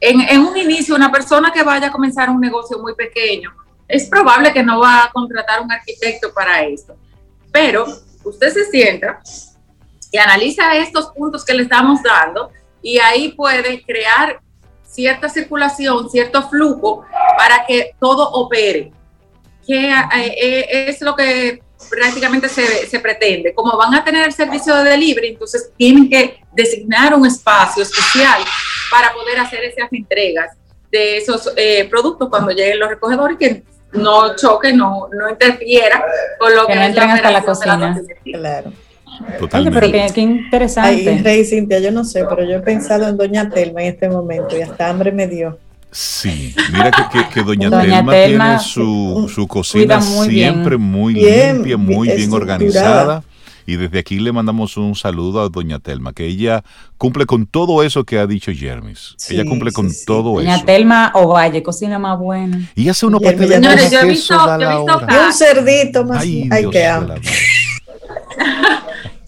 [0.01, 3.53] en, en, un inicio, una persona que vaya a comenzar un negocio muy pequeño,
[3.87, 6.97] es probable que no va a contratar un arquitecto para esto.
[7.51, 7.85] Pero
[8.23, 9.21] usted se sienta
[10.11, 12.51] y analiza estos puntos que le estamos dando
[12.81, 14.39] y ahí puede crear
[14.83, 17.05] cierta circulación, cierto flujo
[17.37, 18.91] para que todo opere.
[19.67, 23.53] Que eh, eh, es lo que prácticamente se, se, pretende.
[23.53, 28.41] Como van a tener el servicio de delivery, entonces tienen que designar un espacio especial
[28.91, 30.55] para poder hacer esas entregas
[30.91, 36.03] de esos eh, productos cuando lleguen los recogedores que no choque, no, no interfiera
[36.39, 38.01] con lo que, no entren hasta la cocina.
[38.23, 38.71] claro.
[39.39, 39.79] Totalmente.
[39.79, 41.09] pero qué, interesante.
[41.09, 44.09] Ay, Rey Cintia, yo no sé, pero yo he pensado en Doña Telma en este
[44.09, 45.57] momento y hasta hambre me dio.
[45.91, 46.91] Sí, mira
[47.33, 53.23] que, Doña, Telma, tiene su, su cocina siempre muy limpia, muy bien organizada.
[53.67, 56.63] Y desde aquí le mandamos un saludo a Doña Telma, que ella
[56.97, 59.15] cumple con todo eso que ha dicho Jermis.
[59.29, 60.49] ella cumple con todo eso.
[60.49, 62.69] Doña Telma Ovalle, cocina más buena.
[62.75, 64.97] Y hace uno para Señores, yo he visto, yo he visto
[65.27, 66.23] un cerdito más.
[66.23, 67.15] Ay, que amo.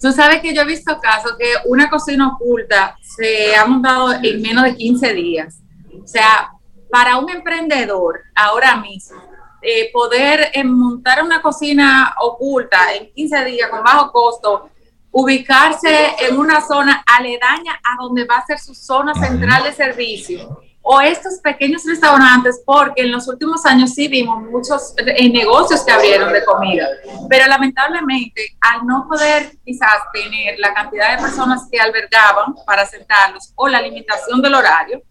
[0.00, 4.40] Tú sabes que yo he visto casos que una cocina oculta se ha montado en
[4.40, 5.60] menos de 15 días.
[6.02, 6.52] O sea,
[6.90, 9.20] para un emprendedor ahora mismo,
[9.60, 14.70] eh, poder eh, montar una cocina oculta en 15 días con bajo costo,
[15.10, 20.60] ubicarse en una zona aledaña a donde va a ser su zona central de servicio
[20.82, 25.92] o estos pequeños restaurantes, porque en los últimos años sí vimos muchos eh, negocios que
[25.92, 26.88] abrieron de comida,
[27.28, 33.52] pero lamentablemente al no poder quizás tener la cantidad de personas que albergaban para sentarlos
[33.54, 35.02] o la limitación del horario,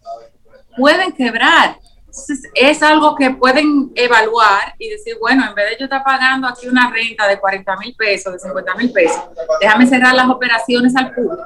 [0.76, 1.78] pueden quebrar.
[2.54, 6.66] Es algo que pueden evaluar y decir, bueno, en vez de yo estar pagando aquí
[6.66, 9.22] una renta de 40 mil pesos, de 50 mil pesos,
[9.60, 11.44] déjame cerrar las operaciones al público,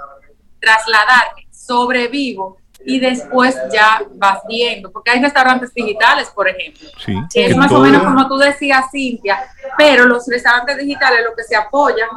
[0.58, 6.88] trasladarme, sobrevivo y después ya vas viendo, porque hay restaurantes digitales, por ejemplo.
[7.04, 9.38] Sí, es más o menos como tú decías, Cintia,
[9.76, 12.08] pero los restaurantes digitales lo que se apoyan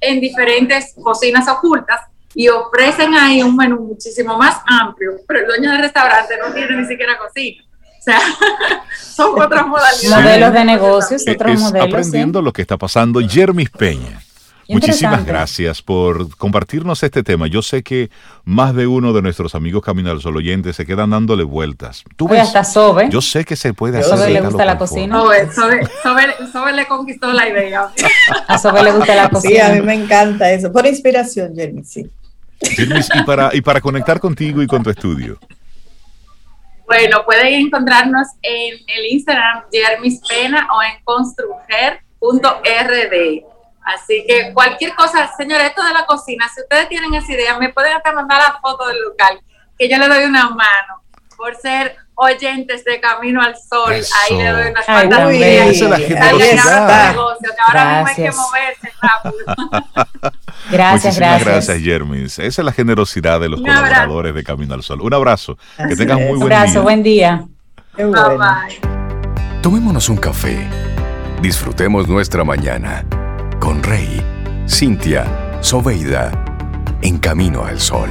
[0.00, 2.00] en diferentes cocinas ocultas
[2.34, 6.76] y ofrecen ahí un menú muchísimo más amplio, pero el dueño del restaurante no tiene
[6.76, 7.62] ni siquiera cocina.
[7.98, 8.18] O sea,
[9.00, 10.24] son otras modalidades.
[10.24, 13.20] Modelos de negocios, otros es Aprendiendo lo que está pasando.
[13.20, 14.20] Jermis Peña.
[14.68, 17.46] Muchísimas gracias por compartirnos este tema.
[17.46, 18.10] Yo sé que
[18.44, 22.04] más de uno de nuestros amigos Camino al Sol oyentes se quedan dándole vueltas.
[22.16, 22.40] ¿Tú ves?
[22.40, 23.08] hasta Sobe.
[23.10, 24.12] Yo sé que se puede hacer.
[24.12, 25.20] A Sobe le gusta la cocina.
[25.20, 25.50] Sobe,
[26.52, 27.88] Sobe, le conquistó la idea.
[28.48, 29.54] A Sobe le gusta la cocina.
[29.54, 30.72] Sí, a mí me encanta eso.
[30.72, 32.10] Por inspiración, Jermis, sí.
[32.60, 35.38] Jermis, y para, y para conectar contigo y con tu estudio.
[36.86, 43.51] Bueno, pueden encontrarnos en el Instagram Jermis Pena o en construger.rd.
[43.84, 47.70] Así que cualquier cosa, señores, esto de la cocina, si ustedes tienen esa idea, me
[47.70, 49.40] pueden hasta mandar la foto del local,
[49.78, 51.02] que yo le doy una mano
[51.36, 53.92] por ser oyentes de Camino al Sol.
[53.92, 55.68] Ahí le doy unas cuantas ideas.
[55.68, 57.16] Esa es la generosidad.
[57.66, 59.34] ahora hay que moverse rápido.
[60.70, 61.44] gracias, gracias.
[61.44, 62.38] gracias, Jermis.
[62.38, 65.00] Esa es la generosidad de los colaboradores de Camino al Sol.
[65.00, 65.58] Un abrazo.
[65.76, 66.78] que tengan muy buen día.
[66.78, 67.44] Un buen día.
[67.96, 69.60] Bye, bye.
[69.60, 70.68] Tomémonos un café.
[71.40, 73.04] Disfrutemos nuestra mañana
[73.62, 74.20] con Rey,
[74.66, 75.24] Cintia,
[75.60, 76.32] Soveida,
[77.00, 78.10] en Camino al Sol.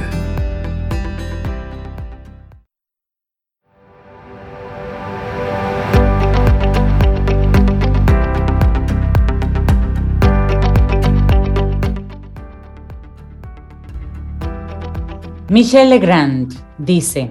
[15.50, 17.30] Michel Legrand dice,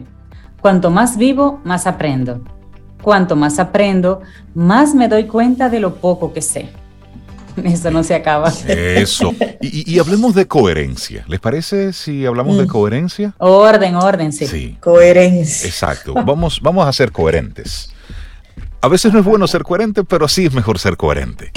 [0.61, 2.43] cuanto más vivo, más aprendo.
[3.01, 4.21] Cuanto más aprendo,
[4.53, 6.69] más me doy cuenta de lo poco que sé.
[7.63, 8.51] Eso no se acaba.
[8.67, 9.33] Eso.
[9.61, 11.23] Y, hablemos de coherencia.
[11.27, 12.67] ¿Les parece si hablamos de mm.
[12.67, 13.33] coherencia?
[13.37, 14.47] Orden, orden, sí.
[14.47, 14.77] sí.
[14.79, 15.67] Coherencia.
[15.67, 16.13] Exacto.
[16.13, 17.93] Vamos, vamos a ser coherentes.
[18.81, 21.51] A veces no es bueno ser coherente, pero sí es mejor ser coherente.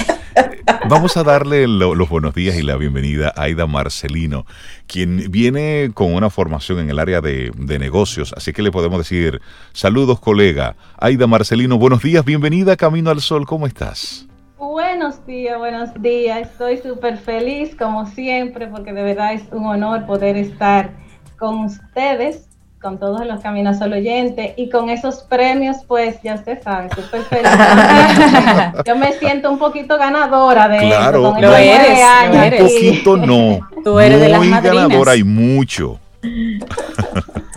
[0.89, 4.45] Vamos a darle los buenos días y la bienvenida a Aida Marcelino,
[4.87, 9.41] quien viene con una formación en el área de, negocios, así que le podemos decir,
[9.73, 10.77] saludos colega.
[10.99, 14.24] Aida Marcelino, buenos días, bienvenida a Camino al Sol, ¿cómo estás?
[14.65, 16.49] Buenos días, buenos días.
[16.51, 20.91] Estoy súper feliz como siempre porque de verdad es un honor poder estar
[21.39, 22.49] con ustedes
[22.81, 27.23] con todos los Caminos al Oyente y con esos premios, pues ya usted sabe, súper
[27.25, 27.51] feliz.
[28.87, 31.41] Yo me siento un poquito ganadora de claro, eso.
[31.41, 33.69] Lo eres, Un poquito no.
[33.85, 36.01] Tú eres de las ganadora y mucho.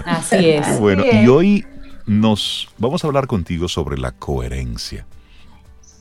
[0.06, 0.80] Así es.
[0.80, 1.66] Bueno, y hoy
[2.06, 5.06] nos vamos a hablar contigo sobre la coherencia.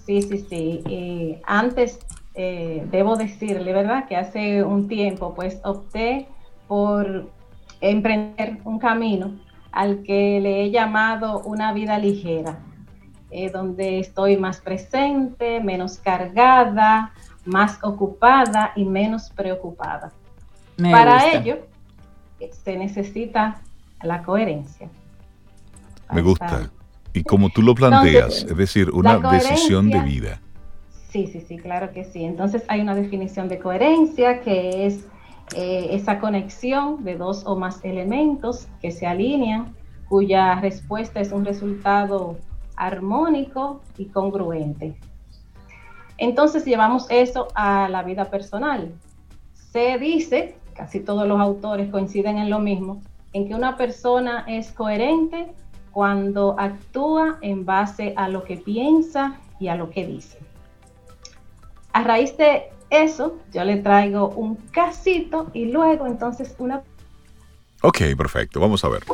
[0.06, 0.82] Sí, sí, sí.
[0.86, 1.98] Y antes
[2.34, 4.06] eh, debo decirle, ¿verdad?
[4.06, 6.28] Que hace un tiempo pues opté
[6.68, 7.28] por
[7.80, 9.32] emprender un camino
[9.72, 12.58] al que le he llamado una vida ligera,
[13.30, 17.12] eh, donde estoy más presente, menos cargada,
[17.44, 20.12] más ocupada y menos preocupada.
[20.78, 21.58] Para ello
[22.64, 23.60] se necesita
[24.02, 24.88] la coherencia.
[26.12, 26.70] Me gusta.
[27.16, 30.42] Y como tú lo planteas, es decir, una decisión de vida.
[31.08, 32.24] Sí, sí, sí, claro que sí.
[32.24, 35.06] Entonces hay una definición de coherencia que es
[35.56, 39.74] eh, esa conexión de dos o más elementos que se alinean,
[40.10, 42.36] cuya respuesta es un resultado
[42.76, 44.94] armónico y congruente.
[46.18, 48.92] Entonces llevamos eso a la vida personal.
[49.54, 53.00] Se dice, casi todos los autores coinciden en lo mismo,
[53.32, 55.46] en que una persona es coherente
[55.96, 60.38] cuando actúa en base a lo que piensa y a lo que dice.
[61.94, 66.82] A raíz de eso, yo le traigo un casito y luego entonces una...
[67.82, 69.04] Ok, perfecto, vamos a ver.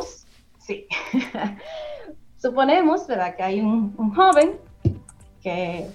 [0.59, 0.85] Sí.
[2.35, 3.37] Suponemos, ¿verdad?
[3.37, 4.57] Que hay un, un joven
[5.41, 5.87] que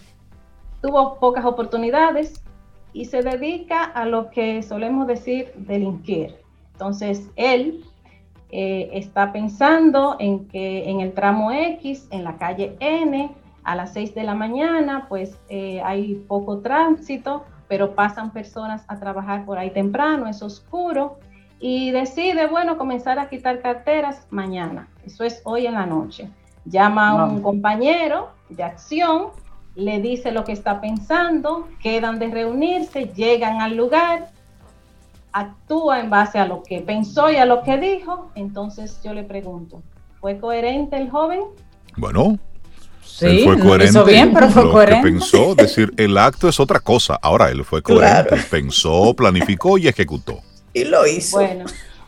[0.81, 2.43] tuvo pocas oportunidades
[2.95, 6.35] y se dedica a lo que solemos decir delinquir.
[6.73, 7.85] Entonces, él
[8.51, 13.31] eh, está pensando en que en el tramo X, en la calle N,
[13.63, 18.99] a las 6 de la mañana, pues eh, hay poco tránsito, pero pasan personas a
[18.99, 21.19] trabajar por ahí temprano, es oscuro,
[21.61, 24.89] y decide, bueno, comenzar a quitar carteras mañana.
[25.05, 26.31] Eso es hoy en la noche.
[26.65, 29.29] Llama a un compañero de acción,
[29.75, 34.31] le dice lo que está pensando, quedan de reunirse, llegan al lugar,
[35.41, 38.31] actúa en base a lo que pensó y a lo que dijo.
[38.35, 39.83] Entonces yo le pregunto,
[40.21, 41.41] ¿fue coherente el joven?
[41.97, 42.39] Bueno,
[43.03, 44.05] Sí, fue coherente.
[44.05, 45.03] bien, pero fue coherente.
[45.03, 47.19] pensó, decir, el acto es otra cosa.
[47.21, 50.41] Ahora él fue coherente, pensó, planificó y ejecutó.
[50.73, 51.39] Y lo hizo.
[51.39, 51.65] Bueno,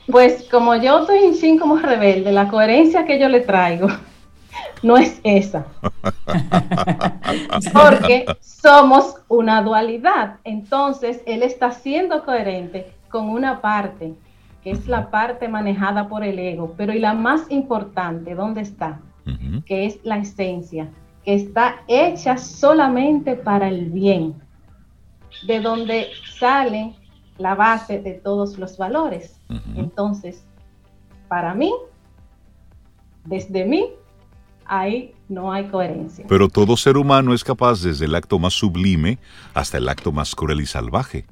[0.08, 3.88] pues como yo estoy en sí como rebelde, la coherencia que yo le traigo
[4.82, 5.66] no es esa.
[7.72, 10.36] Porque somos una dualidad.
[10.44, 14.14] Entonces, él está siendo coherente con una parte,
[14.62, 16.74] que es la parte manejada por el ego.
[16.76, 19.00] Pero y la más importante, ¿dónde está?
[19.66, 20.88] Que es la esencia
[21.24, 24.34] que está hecha solamente para el bien,
[25.46, 26.08] de donde
[26.38, 26.94] sale
[27.38, 29.38] la base de todos los valores.
[29.74, 30.44] Entonces,
[31.28, 31.72] para mí,
[33.24, 33.88] desde mí,
[34.64, 36.24] ahí no hay coherencia.
[36.28, 39.18] Pero todo ser humano es capaz desde el acto más sublime
[39.54, 41.26] hasta el acto más cruel y salvaje.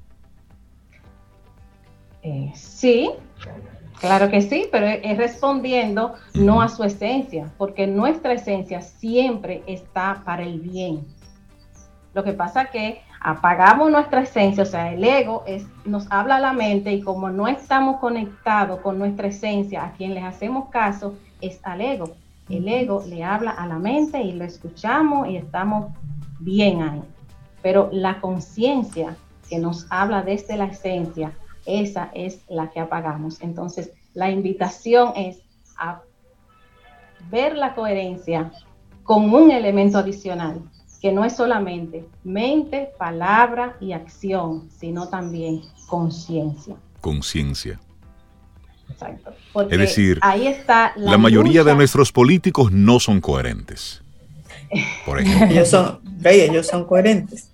[2.22, 3.10] Eh, sí,
[4.00, 10.22] Claro que sí, pero es respondiendo no a su esencia, porque nuestra esencia siempre está
[10.24, 11.04] para el bien.
[12.14, 16.40] Lo que pasa que apagamos nuestra esencia, o sea, el ego es, nos habla a
[16.40, 21.14] la mente y como no estamos conectados con nuestra esencia, a quien les hacemos caso
[21.40, 22.16] es al ego.
[22.48, 25.92] El ego le habla a la mente y lo escuchamos y estamos
[26.38, 27.02] bien ahí.
[27.62, 29.16] Pero la conciencia
[29.48, 31.32] que nos habla desde la esencia
[31.68, 33.40] esa es la que apagamos.
[33.42, 35.42] Entonces, la invitación es
[35.76, 36.00] a
[37.30, 38.50] ver la coherencia
[39.02, 40.62] con un elemento adicional,
[41.00, 46.74] que no es solamente mente, palabra y acción, sino también conciencia.
[47.00, 47.78] Conciencia.
[48.90, 49.34] Exacto.
[49.70, 54.02] es decir, ahí está la, mayoría de nuestros políticos no son coherentes.
[55.04, 55.48] Por ejemplo.
[55.50, 57.50] ellos son, ellos son coherentes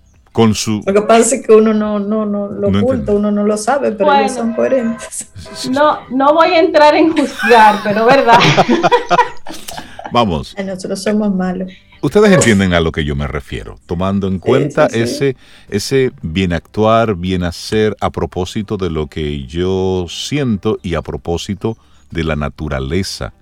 [0.53, 0.81] su...
[0.85, 3.91] Lo que pasa es que uno no, no, no lo oculta, uno no lo sabe,
[3.93, 5.29] pero ellos son coherentes.
[5.71, 8.39] No, no voy a entrar en juzgar, pero verdad.
[10.11, 10.55] Vamos.
[10.63, 11.71] Nosotros somos malos.
[12.01, 15.35] Ustedes entienden a lo que yo me refiero, tomando en cuenta ese
[15.69, 21.77] ese bien actuar, bien hacer a propósito de lo que yo siento y a propósito
[22.11, 23.33] de la naturaleza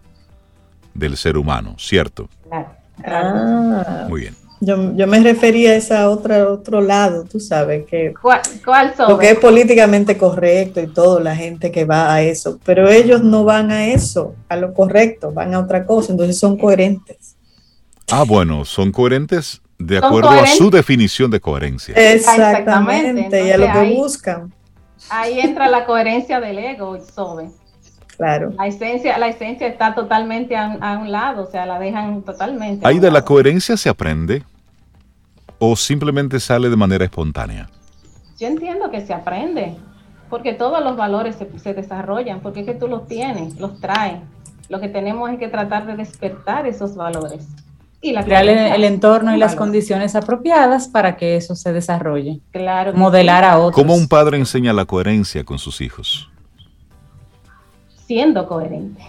[0.93, 2.29] del ser humano, ¿cierto?
[2.47, 2.69] Claro.
[3.03, 4.05] Ah.
[4.07, 4.42] Muy bien.
[4.65, 9.39] Yo, me refería a ese otro, otro lado, tú sabes, que ¿Cuál, cuál porque es
[9.39, 13.87] políticamente correcto y todo, la gente que va a eso, pero ellos no van a
[13.87, 17.35] eso, a lo correcto, van a otra cosa, entonces son coherentes.
[18.09, 21.93] Ah, bueno, son coherentes de acuerdo a su definición de coherencia.
[21.95, 24.53] Exactamente, y a lo que buscan.
[25.09, 27.49] Ahí entra la coherencia del ego, Sobe.
[28.15, 28.53] Claro.
[28.57, 32.87] La esencia, la esencia está totalmente a, a, un lado, o sea, la dejan totalmente.
[32.87, 34.43] ¿Ahí de la coherencia se aprende?
[35.59, 37.69] O simplemente sale de manera espontánea?
[38.39, 39.75] Yo entiendo que se aprende,
[40.29, 44.19] porque todos los valores se, desarrollan, porque es que tú los tienes, los traes.
[44.69, 47.47] Lo que tenemos es que tratar de despertar esos valores.
[48.01, 52.41] Y la Crear el, entorno y las condiciones apropiadas para que eso se desarrolle.
[52.51, 52.93] Claro.
[52.93, 53.75] Modelar a otros.
[53.75, 56.29] ¿Cómo un padre enseña la coherencia con sus hijos?
[58.13, 59.01] siendo coherente.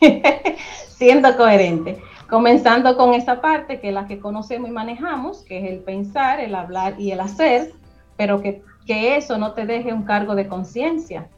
[0.96, 2.02] siendo coherente.
[2.28, 6.40] Comenzando con esa parte que es la que conocemos y manejamos, que es el pensar,
[6.40, 7.72] el hablar y el hacer,
[8.16, 11.28] pero que, eso no te deje un cargo de conciencia.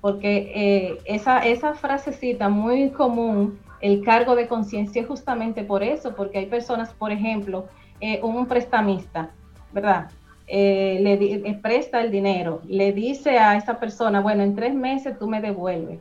[0.00, 6.14] Porque eh, esa, esa frasecita muy común, el cargo de conciencia, es justamente por eso,
[6.14, 7.66] porque hay personas, por ejemplo,
[8.00, 9.30] eh, un prestamista,
[9.72, 10.10] ¿verdad?
[10.46, 15.28] Eh, le presta el dinero, le dice a esa persona, bueno, en tres meses tú
[15.28, 16.00] me devuelves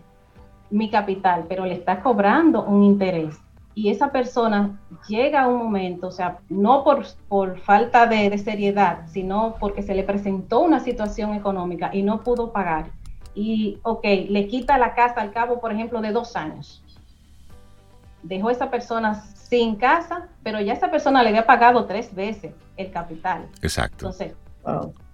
[0.69, 3.37] mi capital, pero le está cobrando un interés.
[3.75, 9.07] Y esa persona llega a un momento, o sea, no por, por falta de, seriedad,
[9.07, 12.91] sino porque se le presentó una situación económica y no pudo pagar.
[13.35, 16.83] Y, ok, le quita la casa al cabo, por ejemplo, de dos años.
[18.23, 22.53] Dejó a esa persona sin casa, pero ya esa persona le había pagado tres veces
[22.75, 23.47] el capital.
[23.61, 24.07] Exacto.
[24.07, 24.33] Entonces,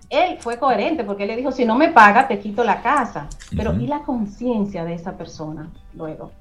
[0.09, 3.27] él fue coherente porque él le dijo, si no me paga, te quito la casa.
[3.55, 6.31] Pero ¿y la conciencia de esa persona luego?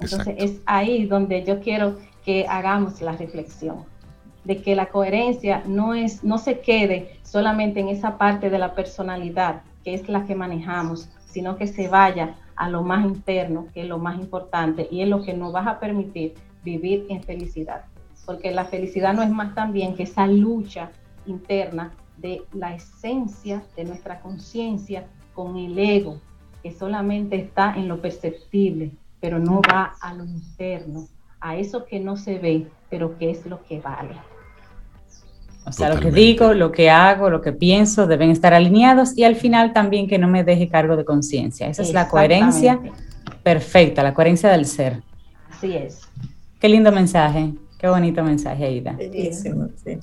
[0.00, 3.84] Entonces es ahí donde yo quiero que hagamos la reflexión
[4.44, 8.74] de que la coherencia no es no se quede solamente en esa parte de la
[8.74, 13.82] personalidad que es la que manejamos, sino que se vaya a lo más interno, que
[13.82, 17.84] es lo más importante y es lo que nos va a permitir vivir en felicidad.
[18.24, 20.90] Porque la felicidad no es más también que esa lucha
[21.26, 21.92] interna
[22.24, 25.04] de la esencia de nuestra conciencia
[25.34, 26.18] con el ego,
[26.62, 31.06] que solamente está en lo perceptible, pero no va a lo interno,
[31.38, 34.14] a eso que no se ve, pero que es lo que vale.
[35.66, 39.24] O sea, lo que digo, lo que hago, lo que pienso deben estar alineados y
[39.24, 41.68] al final también que no me deje cargo de conciencia.
[41.68, 42.80] Esa es la coherencia
[43.42, 45.02] perfecta, la coherencia del ser.
[45.50, 46.00] Así es.
[46.58, 48.92] Qué lindo mensaje, qué bonito mensaje, Aida.
[48.92, 49.98] Bellísimo, sí.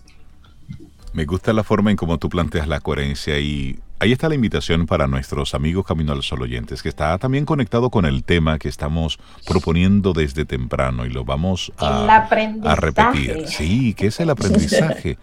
[1.14, 4.86] Me gusta la forma en cómo tú planteas la coherencia y ahí está la invitación
[4.86, 8.70] para nuestros amigos Camino al Sol oyentes, que está también conectado con el tema que
[8.70, 12.28] estamos proponiendo desde temprano y lo vamos a,
[12.76, 13.46] repetir.
[13.48, 15.18] Sí, que es el aprendizaje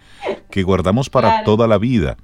[0.51, 2.17] que guardamos para toda la vida.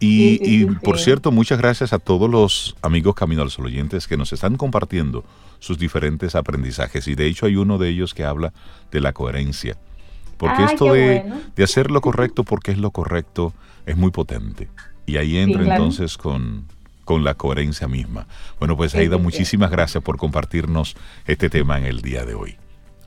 [0.00, 4.32] Y, por cierto, muchas gracias a todos los amigos Camino al Sol oyentes que nos
[4.32, 5.24] están compartiendo
[5.60, 7.06] sus diferentes aprendizajes.
[7.08, 8.52] Y de hecho hay uno de ellos que habla
[8.90, 9.76] de la coherencia.
[10.36, 11.24] Porque esto de,
[11.62, 13.52] hacer lo correcto porque es lo correcto
[13.86, 14.68] es muy potente.
[15.06, 16.66] Y ahí entra entonces con,
[17.04, 18.26] con la coherencia misma.
[18.58, 22.56] Bueno, pues Aida, muchísimas gracias por compartirnos este tema en el día de hoy.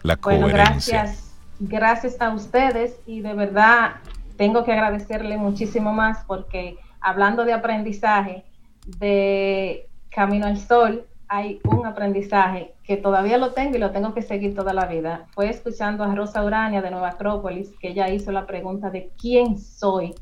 [0.01, 1.03] La coherencia.
[1.03, 3.95] Gracias, gracias a ustedes y de verdad
[4.37, 8.45] tengo que agradecerle muchísimo más porque hablando de aprendizaje,
[8.85, 14.23] de Camino al Sol, hay un aprendizaje que todavía lo tengo y lo tengo que
[14.23, 15.27] seguir toda la vida.
[15.31, 19.59] Fue escuchando a Rosa Urania de Nueva Acrópolis, que ella hizo la pregunta de quién
[19.59, 20.15] soy.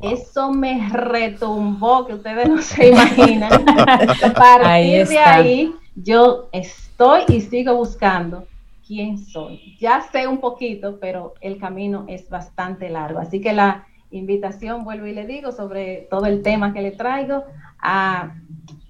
[0.00, 3.52] Eso me retumbó, que ustedes no se imaginan.
[3.78, 8.46] a partir de ahí, yo estoy y sigo buscando
[8.86, 9.76] quién soy.
[9.80, 13.18] Ya sé un poquito, pero el camino es bastante largo.
[13.18, 17.44] Así que la invitación, vuelvo y le digo, sobre todo el tema que le traigo,
[17.80, 18.34] a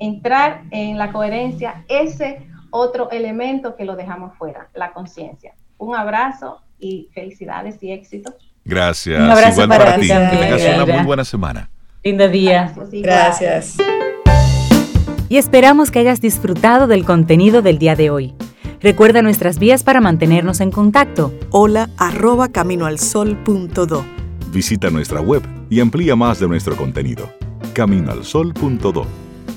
[0.03, 5.55] entrar en la coherencia, ese otro elemento que lo dejamos fuera, la conciencia.
[5.79, 8.35] Un abrazo y felicidades y éxito.
[8.65, 9.21] Gracias.
[9.21, 10.09] Un abrazo para, ti.
[10.09, 11.71] Que tengas una muy buena semana.
[12.03, 12.75] Lindo día.
[12.93, 13.77] Gracias.
[15.29, 18.35] Y esperamos que hayas disfrutado del contenido del día de hoy.
[18.81, 21.33] Recuerda nuestras vías para mantenernos en contacto.
[21.51, 24.05] Hola arroba caminoalsol.do.
[24.51, 27.31] Visita nuestra web y amplía más de nuestro contenido.
[27.73, 29.22] Caminoalsol.do.